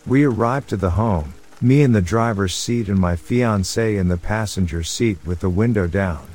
[0.08, 4.18] We arrived to the home, me in the driver's seat and my fiance in the
[4.18, 6.28] passenger seat with the window down.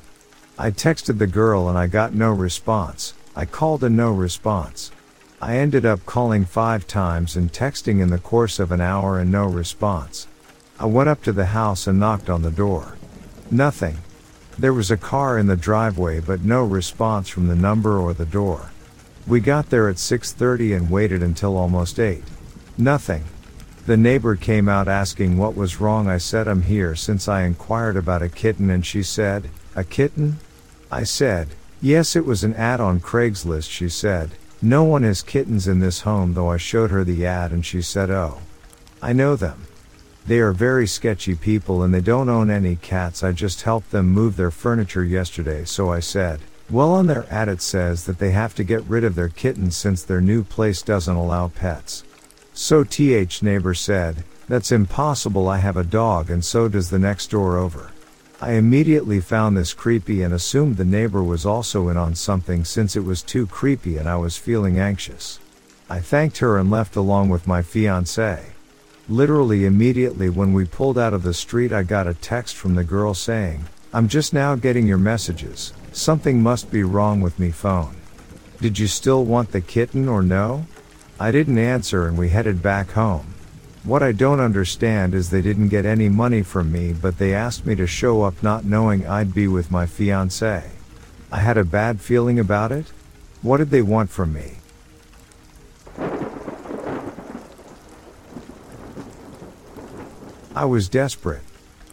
[0.59, 3.15] I texted the girl and I got no response.
[3.39, 4.91] I called and no response.
[5.43, 9.31] I ended up calling five times and texting in the course of an hour and
[9.31, 10.27] no response.
[10.81, 12.97] I went up to the house and knocked on the door.
[13.51, 13.99] Nothing.
[14.59, 18.25] There was a car in the driveway but no response from the number or the
[18.25, 18.71] door.
[19.27, 22.25] We got there at 6:30 and waited until almost 8.
[22.79, 23.25] Nothing.
[23.85, 26.09] The neighbor came out asking what was wrong.
[26.09, 30.39] I said I'm here since I inquired about a kitten and she said, A kitten?
[30.91, 31.49] I said,
[31.87, 33.71] Yes, it was an ad on Craigslist.
[33.71, 37.53] She said, No one has kittens in this home though I showed her the ad
[37.53, 38.41] and she said, Oh.
[39.01, 39.69] I know them.
[40.27, 43.23] They are very sketchy people and they don't own any cats.
[43.23, 47.49] I just helped them move their furniture yesterday so I said, well on their ad
[47.49, 50.83] it says that they have to get rid of their kittens since their new place
[50.83, 52.03] doesn't allow pets.
[52.53, 57.31] So TH neighbor said, that's impossible I have a dog and so does the next
[57.31, 57.93] door over.
[58.39, 62.95] I immediately found this creepy and assumed the neighbor was also in on something since
[62.95, 65.41] it was too creepy and I was feeling anxious.
[65.89, 68.45] I thanked her and left along with my fiance.
[69.09, 72.85] Literally immediately when we pulled out of the street I got a text from the
[72.85, 73.65] girl saying,
[73.95, 77.97] I'm just now getting your messages, something must be wrong with me phone.
[78.61, 80.67] Did you still want the kitten or no?
[81.19, 83.33] I didn't answer and we headed back home.
[83.87, 87.65] What I don't understand is they didn't get any money from me but they asked
[87.65, 90.73] me to show up not knowing I'd be with my fiance.
[91.31, 92.87] I had a bad feeling about it.
[93.43, 94.57] What did they want from me?
[100.57, 101.43] I was desperate.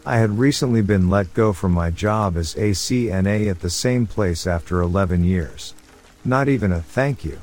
[0.04, 4.08] I had recently been let go from my job as a CNA at the same
[4.08, 5.74] place after 11 years.
[6.24, 7.38] Not even a thank you.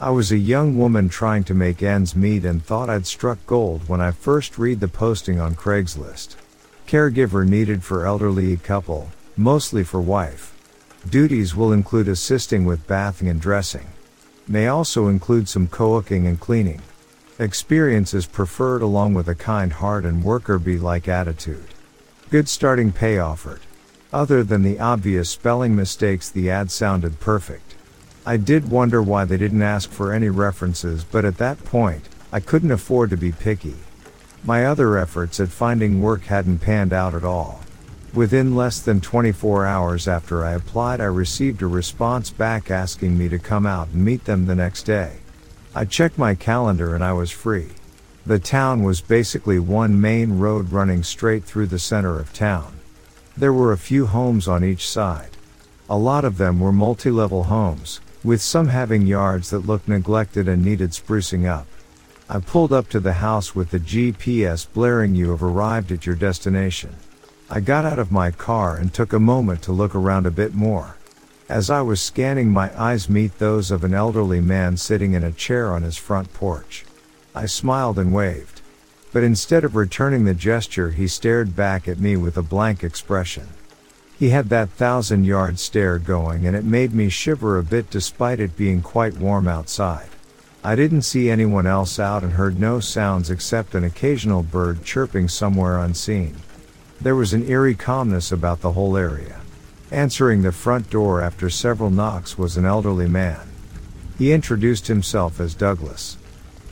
[0.00, 3.88] I was a young woman trying to make ends meet and thought I'd struck gold
[3.88, 6.36] when I first read the posting on Craigslist.
[6.86, 10.54] Caregiver needed for elderly couple, mostly for wife.
[11.10, 13.88] Duties will include assisting with bathing and dressing.
[14.46, 16.80] May also include some cooking and cleaning.
[17.40, 21.74] Experience is preferred along with a kind heart and worker bee like attitude.
[22.30, 23.62] Good starting pay offered.
[24.12, 27.74] Other than the obvious spelling mistakes, the ad sounded perfect.
[28.28, 32.40] I did wonder why they didn't ask for any references, but at that point, I
[32.40, 33.76] couldn't afford to be picky.
[34.44, 37.62] My other efforts at finding work hadn't panned out at all.
[38.12, 43.30] Within less than 24 hours after I applied, I received a response back asking me
[43.30, 45.20] to come out and meet them the next day.
[45.74, 47.70] I checked my calendar and I was free.
[48.26, 52.78] The town was basically one main road running straight through the center of town.
[53.38, 55.30] There were a few homes on each side.
[55.88, 60.64] A lot of them were multi-level homes, with some having yards that looked neglected and
[60.64, 61.66] needed sprucing up.
[62.28, 66.16] I pulled up to the house with the GPS blaring you have arrived at your
[66.16, 66.96] destination.
[67.48, 70.54] I got out of my car and took a moment to look around a bit
[70.54, 70.96] more.
[71.48, 75.32] As I was scanning my eyes meet those of an elderly man sitting in a
[75.32, 76.84] chair on his front porch.
[77.34, 78.60] I smiled and waved.
[79.14, 83.48] But instead of returning the gesture he stared back at me with a blank expression.
[84.18, 88.40] He had that thousand yard stare going and it made me shiver a bit despite
[88.40, 90.08] it being quite warm outside.
[90.64, 95.28] I didn't see anyone else out and heard no sounds except an occasional bird chirping
[95.28, 96.34] somewhere unseen.
[97.00, 99.40] There was an eerie calmness about the whole area.
[99.92, 103.48] Answering the front door after several knocks was an elderly man.
[104.18, 106.18] He introduced himself as Douglas.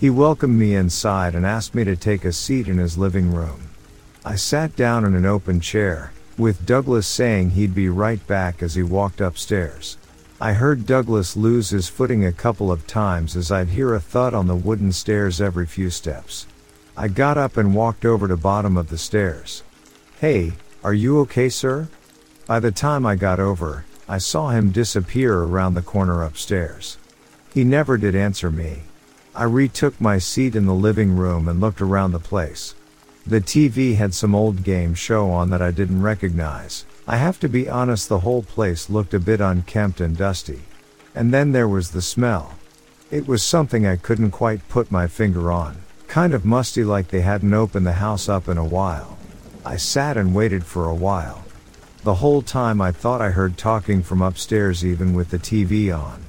[0.00, 3.68] He welcomed me inside and asked me to take a seat in his living room.
[4.24, 8.74] I sat down in an open chair, with Douglas saying he'd be right back as
[8.74, 9.96] he walked upstairs.
[10.40, 14.34] I heard Douglas lose his footing a couple of times as I'd hear a thud
[14.34, 16.46] on the wooden stairs every few steps.
[16.96, 19.62] I got up and walked over to bottom of the stairs.
[20.20, 20.52] Hey,
[20.84, 21.88] are you okay, sir?
[22.46, 26.96] By the time I got over, I saw him disappear around the corner upstairs.
[27.52, 28.82] He never did answer me.
[29.34, 32.74] I retook my seat in the living room and looked around the place.
[33.28, 36.84] The TV had some old game show on that I didn't recognize.
[37.08, 40.62] I have to be honest, the whole place looked a bit unkempt and dusty.
[41.12, 42.54] And then there was the smell.
[43.10, 45.76] It was something I couldn't quite put my finger on.
[46.06, 49.18] kind of musty like they hadn't opened the house up in a while.
[49.64, 51.44] I sat and waited for a while.
[52.04, 56.22] The whole time I thought I heard talking from upstairs even with the TV on.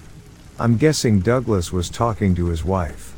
[0.60, 3.16] I'm guessing Douglas was talking to his wife.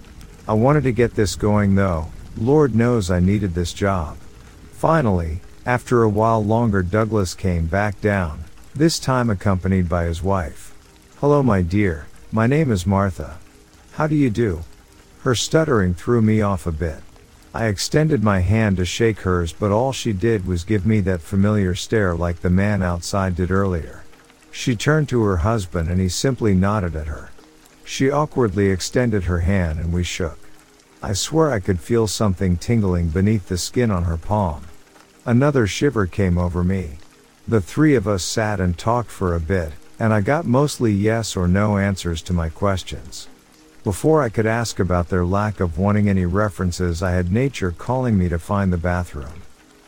[0.47, 4.17] I wanted to get this going though, Lord knows I needed this job.
[4.71, 10.73] Finally, after a while longer Douglas came back down, this time accompanied by his wife.
[11.19, 13.37] Hello my dear, my name is Martha.
[13.93, 14.63] How do you do?
[15.23, 16.99] Her stuttering threw me off a bit.
[17.53, 21.21] I extended my hand to shake hers but all she did was give me that
[21.21, 24.03] familiar stare like the man outside did earlier.
[24.51, 27.31] She turned to her husband and he simply nodded at her.
[27.83, 30.37] She awkwardly extended her hand and we shook.
[31.01, 34.65] I swear I could feel something tingling beneath the skin on her palm.
[35.25, 36.97] Another shiver came over me.
[37.47, 41.37] The three of us sat and talked for a bit, and I got mostly yes
[41.37, 43.29] or no answers to my questions.
[43.85, 48.17] Before I could ask about their lack of wanting any references, I had nature calling
[48.17, 49.41] me to find the bathroom.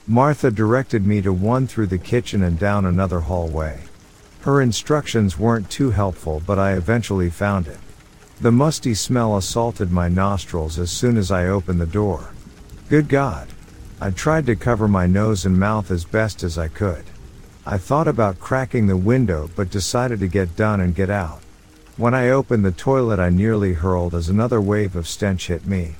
[0.08, 3.82] Martha directed me to one through the kitchen and down another hallway.
[4.42, 7.78] Her instructions weren't too helpful, but I eventually found it.
[8.42, 12.32] The musty smell assaulted my nostrils as soon as I opened the door.
[12.90, 13.48] Good God!
[14.00, 17.04] I tried to cover my nose and mouth as best as I could.
[17.68, 21.40] I thought about cracking the window but decided to get done and get out.
[21.98, 25.94] When I opened the toilet, I nearly hurled as another wave of stench hit me.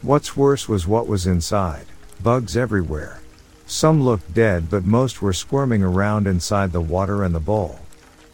[0.00, 1.86] What's worse was what was inside
[2.22, 3.20] bugs everywhere.
[3.66, 7.80] Some looked dead, but most were squirming around inside the water and the bowl.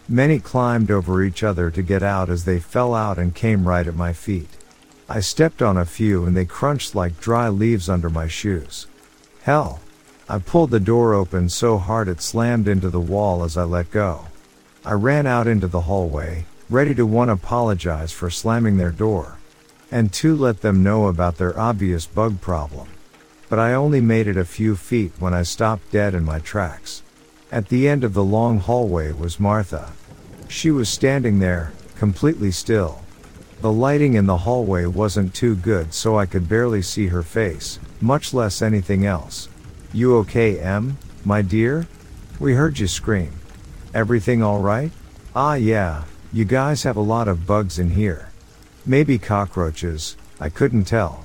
[0.08, 3.86] Many climbed over each other to get out as they fell out and came right
[3.86, 4.50] at my feet.
[5.08, 8.86] I stepped on a few and they crunched like dry leaves under my shoes.
[9.42, 9.80] Hell,
[10.28, 13.90] I pulled the door open so hard it slammed into the wall as I let
[13.90, 14.26] go.
[14.84, 19.38] I ran out into the hallway, ready to one apologize for slamming their door,
[19.90, 22.88] and two let them know about their obvious bug problem.
[23.48, 27.02] But I only made it a few feet when I stopped dead in my tracks.
[27.52, 29.92] At the end of the long hallway was Martha.
[30.48, 33.00] She was standing there, completely still.
[33.60, 37.78] The lighting in the hallway wasn't too good so I could barely see her face,
[38.00, 39.48] much less anything else.
[39.92, 41.86] You okay, Em, my dear?
[42.40, 43.32] We heard you scream.
[43.94, 44.92] Everything alright?
[45.34, 48.30] Ah, yeah, you guys have a lot of bugs in here.
[48.84, 51.24] Maybe cockroaches, I couldn't tell.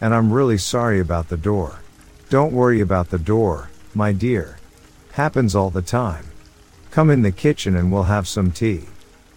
[0.00, 1.80] And I'm really sorry about the door.
[2.28, 4.59] Don't worry about the door, my dear.
[5.12, 6.26] Happens all the time.
[6.90, 8.84] Come in the kitchen and we'll have some tea.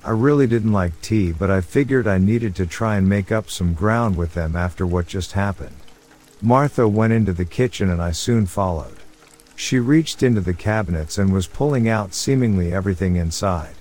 [0.03, 3.49] I really didn't like tea, but I figured I needed to try and make up
[3.49, 5.76] some ground with them after what just happened.
[6.41, 8.97] Martha went into the kitchen and I soon followed.
[9.55, 13.76] She reached into the cabinets and was pulling out seemingly everything inside.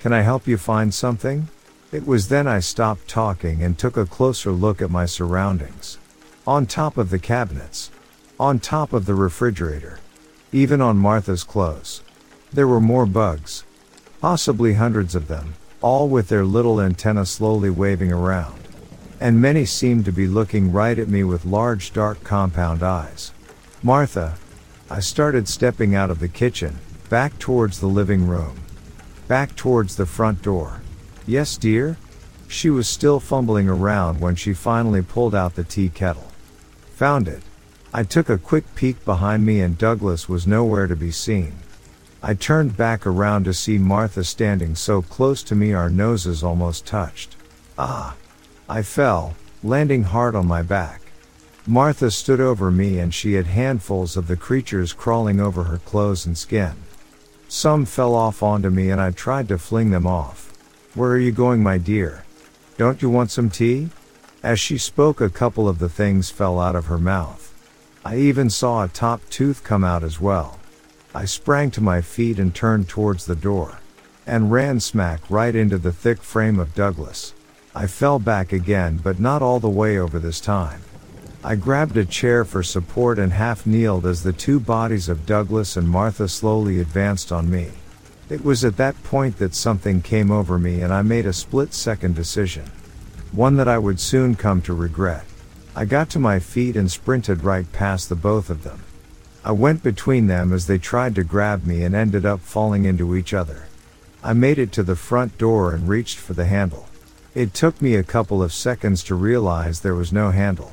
[0.00, 1.48] Can I help you find something?
[1.90, 5.98] It was then I stopped talking and took a closer look at my surroundings.
[6.46, 7.90] On top of the cabinets.
[8.38, 9.98] On top of the refrigerator.
[10.56, 12.02] Even on Martha's clothes.
[12.52, 13.64] There were more bugs.
[14.20, 18.66] Possibly hundreds of them, all with their little antenna slowly waving around
[19.20, 23.32] and many seemed to be looking right at me with large dark compound eyes.
[23.82, 24.36] Martha.
[24.88, 26.78] I started stepping out of the kitchen,
[27.08, 28.62] back towards the living room.
[29.26, 30.80] Back towards the front door.
[31.26, 31.96] Yes, dear?
[32.46, 36.30] She was still fumbling around when she finally pulled out the tea kettle.
[36.94, 37.42] Found it.
[37.96, 41.54] I took a quick peek behind me and Douglas was nowhere to be seen.
[42.22, 46.84] I turned back around to see Martha standing so close to me our noses almost
[46.84, 47.36] touched.
[47.78, 48.14] Ah,
[48.68, 51.00] I fell, landing hard on my back.
[51.66, 56.26] Martha stood over me and she had handfuls of the creatures crawling over her clothes
[56.26, 56.74] and skin.
[57.48, 60.52] Some fell off onto me and I tried to fling them off.
[60.94, 62.26] Where are you going, my dear?
[62.76, 63.88] Don't you want some tea?
[64.42, 67.54] As she spoke, a couple of the things fell out of her mouth.
[68.06, 70.60] I even saw a top tooth come out as well.
[71.12, 73.80] I sprang to my feet and turned towards the door.
[74.28, 77.34] And ran smack right into the thick frame of Douglas.
[77.74, 80.82] I fell back again, but not all the way over this time.
[81.42, 85.76] I grabbed a chair for support and half kneeled as the two bodies of Douglas
[85.76, 87.70] and Martha slowly advanced on me.
[88.30, 91.74] It was at that point that something came over me and I made a split
[91.74, 92.70] second decision.
[93.32, 95.24] One that I would soon come to regret.
[95.78, 98.82] I got to my feet and sprinted right past the both of them.
[99.44, 103.14] I went between them as they tried to grab me and ended up falling into
[103.14, 103.66] each other.
[104.24, 106.88] I made it to the front door and reached for the handle.
[107.34, 110.72] It took me a couple of seconds to realize there was no handle.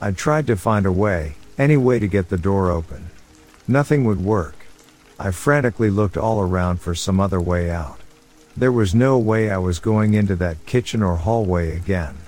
[0.00, 3.10] I tried to find a way, any way to get the door open.
[3.66, 4.54] Nothing would work.
[5.18, 7.98] I frantically looked all around for some other way out.
[8.56, 12.18] There was no way I was going into that kitchen or hallway again.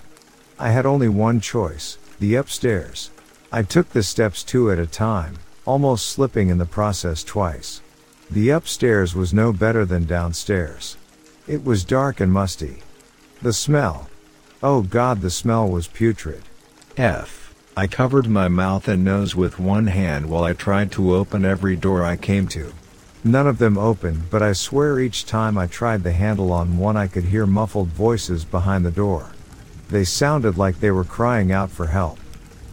[0.59, 3.11] I had only one choice, The upstairs.
[3.53, 5.35] I took the steps two at a time,
[5.67, 7.83] almost slipping in the process twice.
[8.31, 10.97] The upstairs was no better than downstairs.
[11.47, 12.83] It was dark and musty.
[13.43, 14.09] The smell.
[14.62, 16.43] Oh god, the smell was putrid.
[16.97, 17.55] F.
[17.77, 21.77] I covered my mouth and nose with one hand while I tried to open every
[21.77, 22.73] door I came to.
[23.23, 26.97] None of them opened, but I swear each time I tried the handle on one
[26.97, 29.33] I could hear muffled voices behind the door.
[29.89, 32.18] They sounded like they were crying out for help.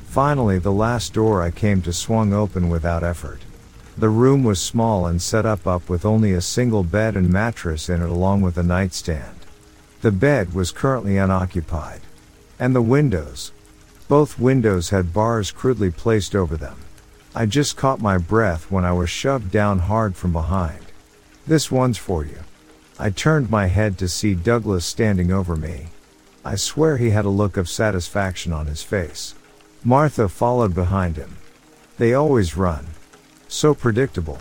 [0.08, 3.42] Finally, the last door I came to swung open without effort.
[3.98, 7.90] The room was small and set up up with only a single bed and mattress
[7.90, 9.40] in it along with a nightstand.
[10.02, 12.02] The bed was currently unoccupied.
[12.60, 13.52] And the windows.
[14.08, 16.78] Both windows had bars crudely placed over them.
[17.36, 20.86] I just caught my breath when I was shoved down hard from behind.
[21.48, 22.40] This one's for you.
[23.00, 25.88] I turned my head to see Douglas standing over me.
[26.46, 29.34] I swear he had a look of satisfaction on his face.
[29.84, 31.38] Martha followed behind him.
[31.98, 32.88] They always run.
[33.48, 34.40] So predictable.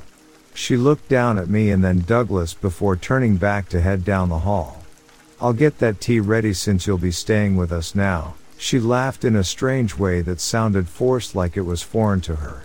[0.55, 4.41] She looked down at me and then Douglas before turning back to head down the
[4.41, 4.83] hall.
[5.41, 8.35] I'll get that tea ready since you'll be staying with us now.
[8.59, 12.63] She laughed in a strange way that sounded forced like it was foreign to her.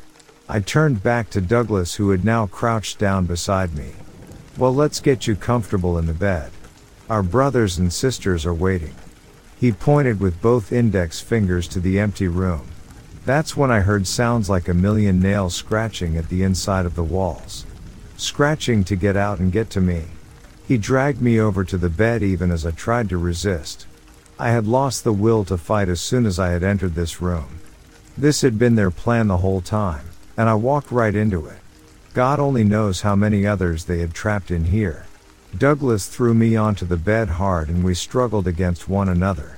[0.50, 3.94] I turned back to Douglas who had now crouched down beside me.
[4.58, 6.52] Well, let's get you comfortable in the bed.
[7.10, 8.94] Our brothers and sisters are waiting.
[9.60, 12.68] He pointed with both index fingers to the empty room.
[13.26, 17.04] That's when I heard sounds like a million nails scratching at the inside of the
[17.04, 17.66] walls.
[18.18, 20.04] Scratching to get out and get to me.
[20.68, 23.88] He dragged me over to the bed even as I tried to resist.
[24.40, 27.60] I had lost the will to fight as soon as I had entered this room.
[28.18, 30.06] This had been their plan the whole time
[30.38, 31.58] and I walked right into it.
[32.14, 35.08] God only knows how many others they had trapped in here.
[35.56, 39.58] Douglas threw me onto the bed hard and we struggled against one another.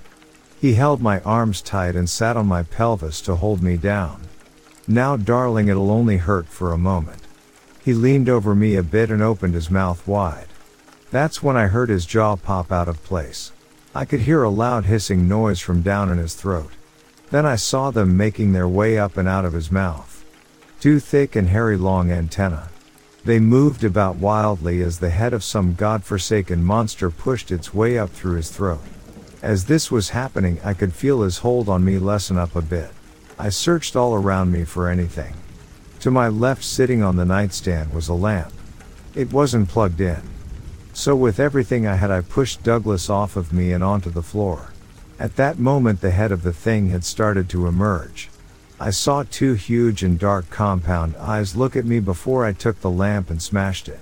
[0.59, 4.21] He held my arms tight and sat on my pelvis to hold me down.
[4.87, 7.21] Now darling it'll only hurt for a moment.
[7.83, 10.47] He leaned over me a bit and opened his mouth wide.
[11.11, 13.51] That's when I heard his jaw pop out of place.
[13.95, 16.71] I could hear a loud hissing noise from down in his throat.
[17.31, 20.23] Then I saw them making their way up and out of his mouth.
[20.79, 22.67] Two thick and hairy long antennae.
[23.25, 28.09] They moved about wildly as the head of some god-forsaken monster pushed its way up
[28.09, 28.81] through his throat.
[29.41, 32.91] As this was happening, I could feel his hold on me lessen up a bit.
[33.37, 35.33] I searched all around me for anything.
[36.01, 38.53] To my left sitting on the nightstand was a lamp.
[39.15, 40.21] It wasn't plugged in.
[40.93, 44.71] So with everything I had I pushed Douglas off of me and onto the floor.
[45.17, 48.29] At that moment the head of the thing had started to emerge.
[48.81, 52.89] I saw two huge and dark compound eyes look at me before I took the
[52.89, 53.99] lamp and smashed it.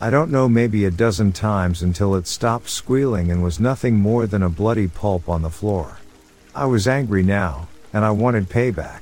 [0.00, 4.26] I don't know maybe a dozen times until it stopped squealing and was nothing more
[4.26, 5.98] than a bloody pulp on the floor.
[6.54, 9.00] I was angry now, and I wanted payback.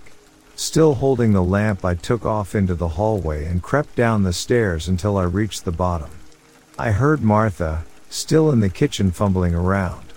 [0.57, 4.89] Still holding the lamp I took off into the hallway and crept down the stairs
[4.89, 6.11] until I reached the bottom.
[6.77, 10.13] I heard Martha, still in the kitchen fumbling around.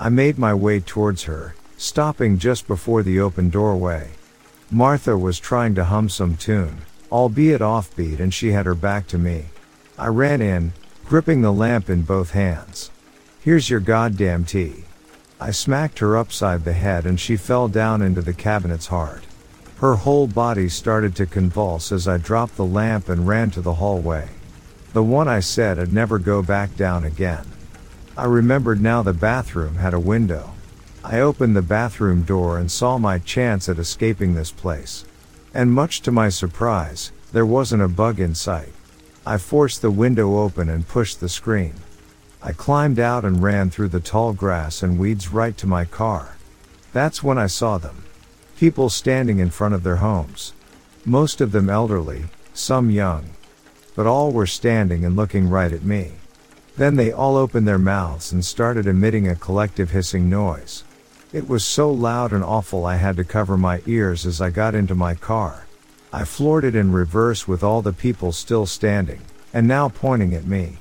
[0.00, 4.12] I made my way towards her, stopping just before the open doorway.
[4.70, 6.78] Martha was trying to hum some tune,
[7.12, 9.46] albeit offbeat and she had her back to me.
[9.96, 10.72] I ran in,
[11.04, 12.90] gripping the lamp in both hands.
[13.40, 14.84] Here's your goddamn tea.
[15.40, 19.22] I smacked her upside the head and she fell down into the cabinets hard.
[19.76, 23.74] Her whole body started to convulse as I dropped the lamp and ran to the
[23.74, 24.30] hallway.
[24.94, 27.46] The one I said I'd never go back down again.
[28.16, 30.54] I remembered now the bathroom had a window.
[31.08, 35.04] I opened the bathroom door and saw my chance at escaping this place.
[35.54, 38.72] And much to my surprise, there wasn't a bug in sight.
[39.24, 41.74] I forced the window open and pushed the screen.
[42.42, 46.34] I climbed out and ran through the tall grass and weeds right to my car.
[46.92, 48.02] That's when I saw them.
[48.58, 50.54] People standing in front of their homes.
[51.04, 53.30] Most of them elderly, some young.
[53.94, 56.14] But all were standing and looking right at me.
[56.76, 60.82] Then they all opened their mouths and started emitting a collective hissing noise.
[61.36, 64.74] It was so loud and awful I had to cover my ears as I got
[64.74, 65.66] into my car.
[66.10, 69.20] I floored it in reverse with all the people still standing,
[69.52, 70.78] and now pointing at me.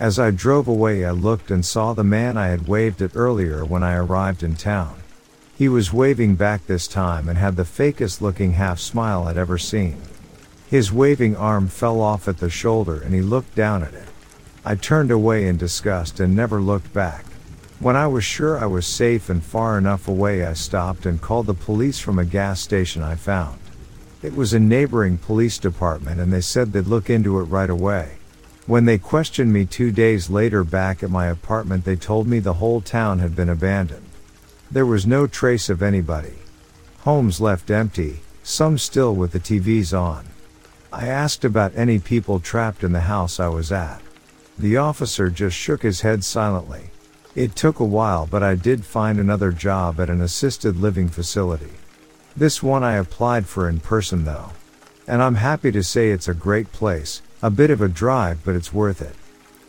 [0.00, 3.64] As I drove away I looked and saw the man I had waved at earlier
[3.64, 4.96] when I arrived in town.
[5.56, 9.56] He was waving back this time and had the fakest looking half smile I'd ever
[9.56, 10.02] seen.
[10.68, 14.08] His waving arm fell off at the shoulder and he looked down at it.
[14.64, 17.24] I turned away in disgust and never looked back.
[17.82, 21.46] When I was sure I was safe and far enough away, I stopped and called
[21.46, 23.58] the police from a gas station I found.
[24.22, 28.18] It was a neighboring police department and they said they'd look into it right away.
[28.68, 32.52] When they questioned me two days later back at my apartment, they told me the
[32.52, 34.06] whole town had been abandoned.
[34.70, 36.34] There was no trace of anybody.
[37.00, 40.26] Homes left empty, some still with the TVs on.
[40.92, 44.00] I asked about any people trapped in the house I was at.
[44.56, 46.90] The officer just shook his head silently.
[47.34, 51.70] It took a while, but I did find another job at an assisted living facility.
[52.36, 54.50] This one I applied for in person though.
[55.06, 58.54] And I'm happy to say it's a great place, a bit of a drive, but
[58.54, 59.16] it's worth it.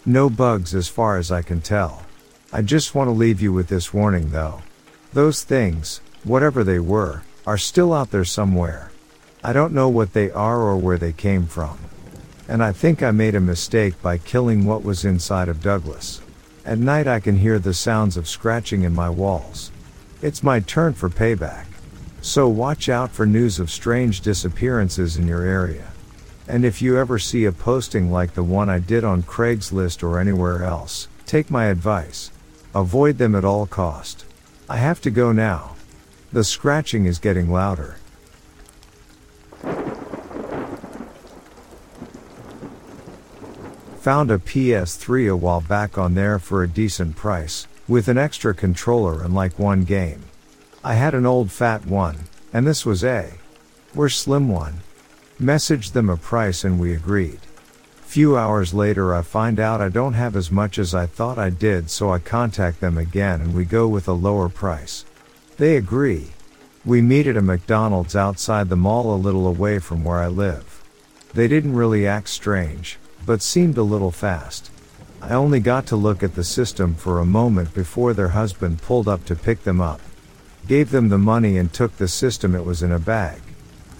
[0.05, 2.03] No bugs as far as I can tell.
[2.51, 4.61] I just want to leave you with this warning though.
[5.13, 8.91] Those things, whatever they were, are still out there somewhere.
[9.41, 11.77] I don't know what they are or where they came from.
[12.47, 16.19] And I think I made a mistake by killing what was inside of Douglas.
[16.65, 19.69] At night I can hear the sounds of scratching in my walls.
[20.21, 21.65] It's my turn for payback.
[22.21, 25.91] So watch out for news of strange disappearances in your area.
[26.47, 30.19] And if you ever see a posting like the one I did on Craigslist or
[30.19, 32.31] anywhere else, take my advice.
[32.73, 34.23] Avoid them at all cost.
[34.69, 35.75] I have to go now.
[36.31, 37.97] The scratching is getting louder.
[44.03, 48.53] Found a PS3 a while back on there for a decent price, with an extra
[48.53, 50.25] controller and like one game.
[50.83, 52.17] I had an old fat one,
[52.51, 53.31] and this was a
[53.95, 54.81] were slim one.
[55.39, 57.39] Messaged them a price and we agreed.
[58.01, 61.49] Few hours later I find out I don't have as much as I thought I
[61.49, 65.05] did so I contact them again and we go with a lower price.
[65.55, 66.31] They agree.
[66.83, 70.83] We meet at a McDonald's outside the mall a little away from where I live.
[71.33, 74.71] They didn't really act strange, but seemed a little fast.
[75.21, 79.07] I only got to look at the system for a moment before their husband pulled
[79.07, 80.01] up to pick them up.
[80.67, 83.41] Gave them the money and took the system it was in a bag.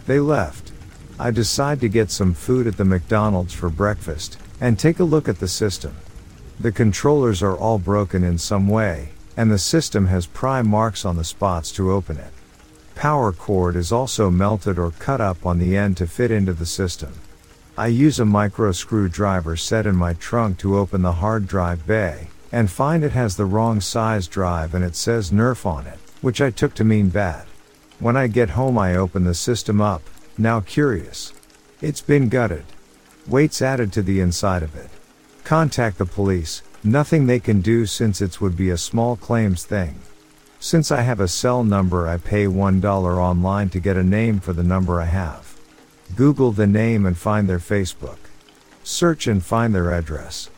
[0.05, 0.71] They left.
[1.17, 5.30] I decide to get some food at the McDonald's for breakfast and take a look
[5.30, 5.95] at the system.
[6.59, 11.15] The controllers are all broken in some way, and the system has pry marks on
[11.15, 12.32] the spots to open it.
[12.95, 16.65] Power cord is also melted or cut up on the end to fit into the
[16.65, 17.13] system.
[17.76, 22.28] I use a micro screwdriver set in my trunk to open the hard drive bay,
[22.51, 26.39] and find it has the wrong size drive and it says Nerf on it, which
[26.39, 27.47] I took to mean bad.
[27.97, 30.03] When I get home I open the system up,
[30.38, 31.34] now curious.
[31.82, 32.65] It's been gutted.
[33.28, 34.91] Weights added to the inside of it.
[35.43, 39.99] Contact the police, nothing they can do since it would be a small claims thing.
[40.59, 44.53] Since I have a cell number I pay $1 online to get a name for
[44.53, 45.53] the number I have.
[46.16, 48.18] Google the name and find their Facebook.
[48.84, 50.49] Search and find their address.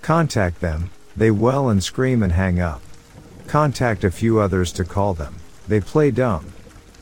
[0.00, 2.80] Contact them, they well and scream and hang up.
[3.46, 5.34] Contact a few others to call them,
[5.68, 6.52] they play dumb.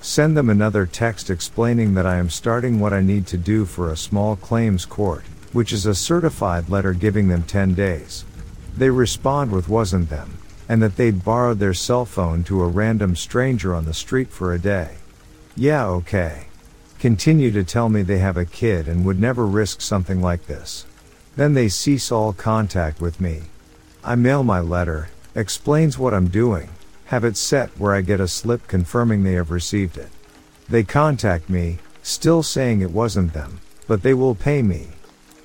[0.01, 3.91] Send them another text explaining that I am starting what I need to do for
[3.91, 8.25] a small claims court, which is a certified letter giving them 10 days.
[8.77, 10.39] They respond with wasn't them,
[10.69, 14.53] and that they'd borrowed their cell phone to a random stranger on the street for
[14.53, 14.97] a day.
[15.55, 16.47] Yeah, okay
[17.01, 20.85] continue to tell me they have a kid and would never risk something like this.
[21.35, 23.43] Then they cease all contact with me.
[24.05, 26.69] I mail my letter, explains what I'm doing,
[27.07, 30.11] have it set where I get a slip confirming they have received it.
[30.69, 34.89] They contact me, still saying it wasn't them, but they will pay me.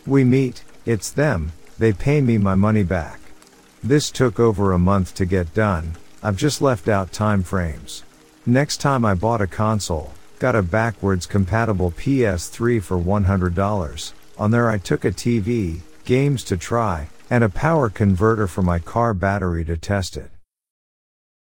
[0.06, 3.20] We meet, it's them, they pay me my money back.
[3.82, 8.04] This took over a month to get done, I've just left out time frames.
[8.46, 14.14] Next time I bought a console, Got a backwards compatible PS3 for $100.
[14.38, 18.80] On there I took a TV, games to try, and a power converter for my
[18.80, 20.30] car battery to test it.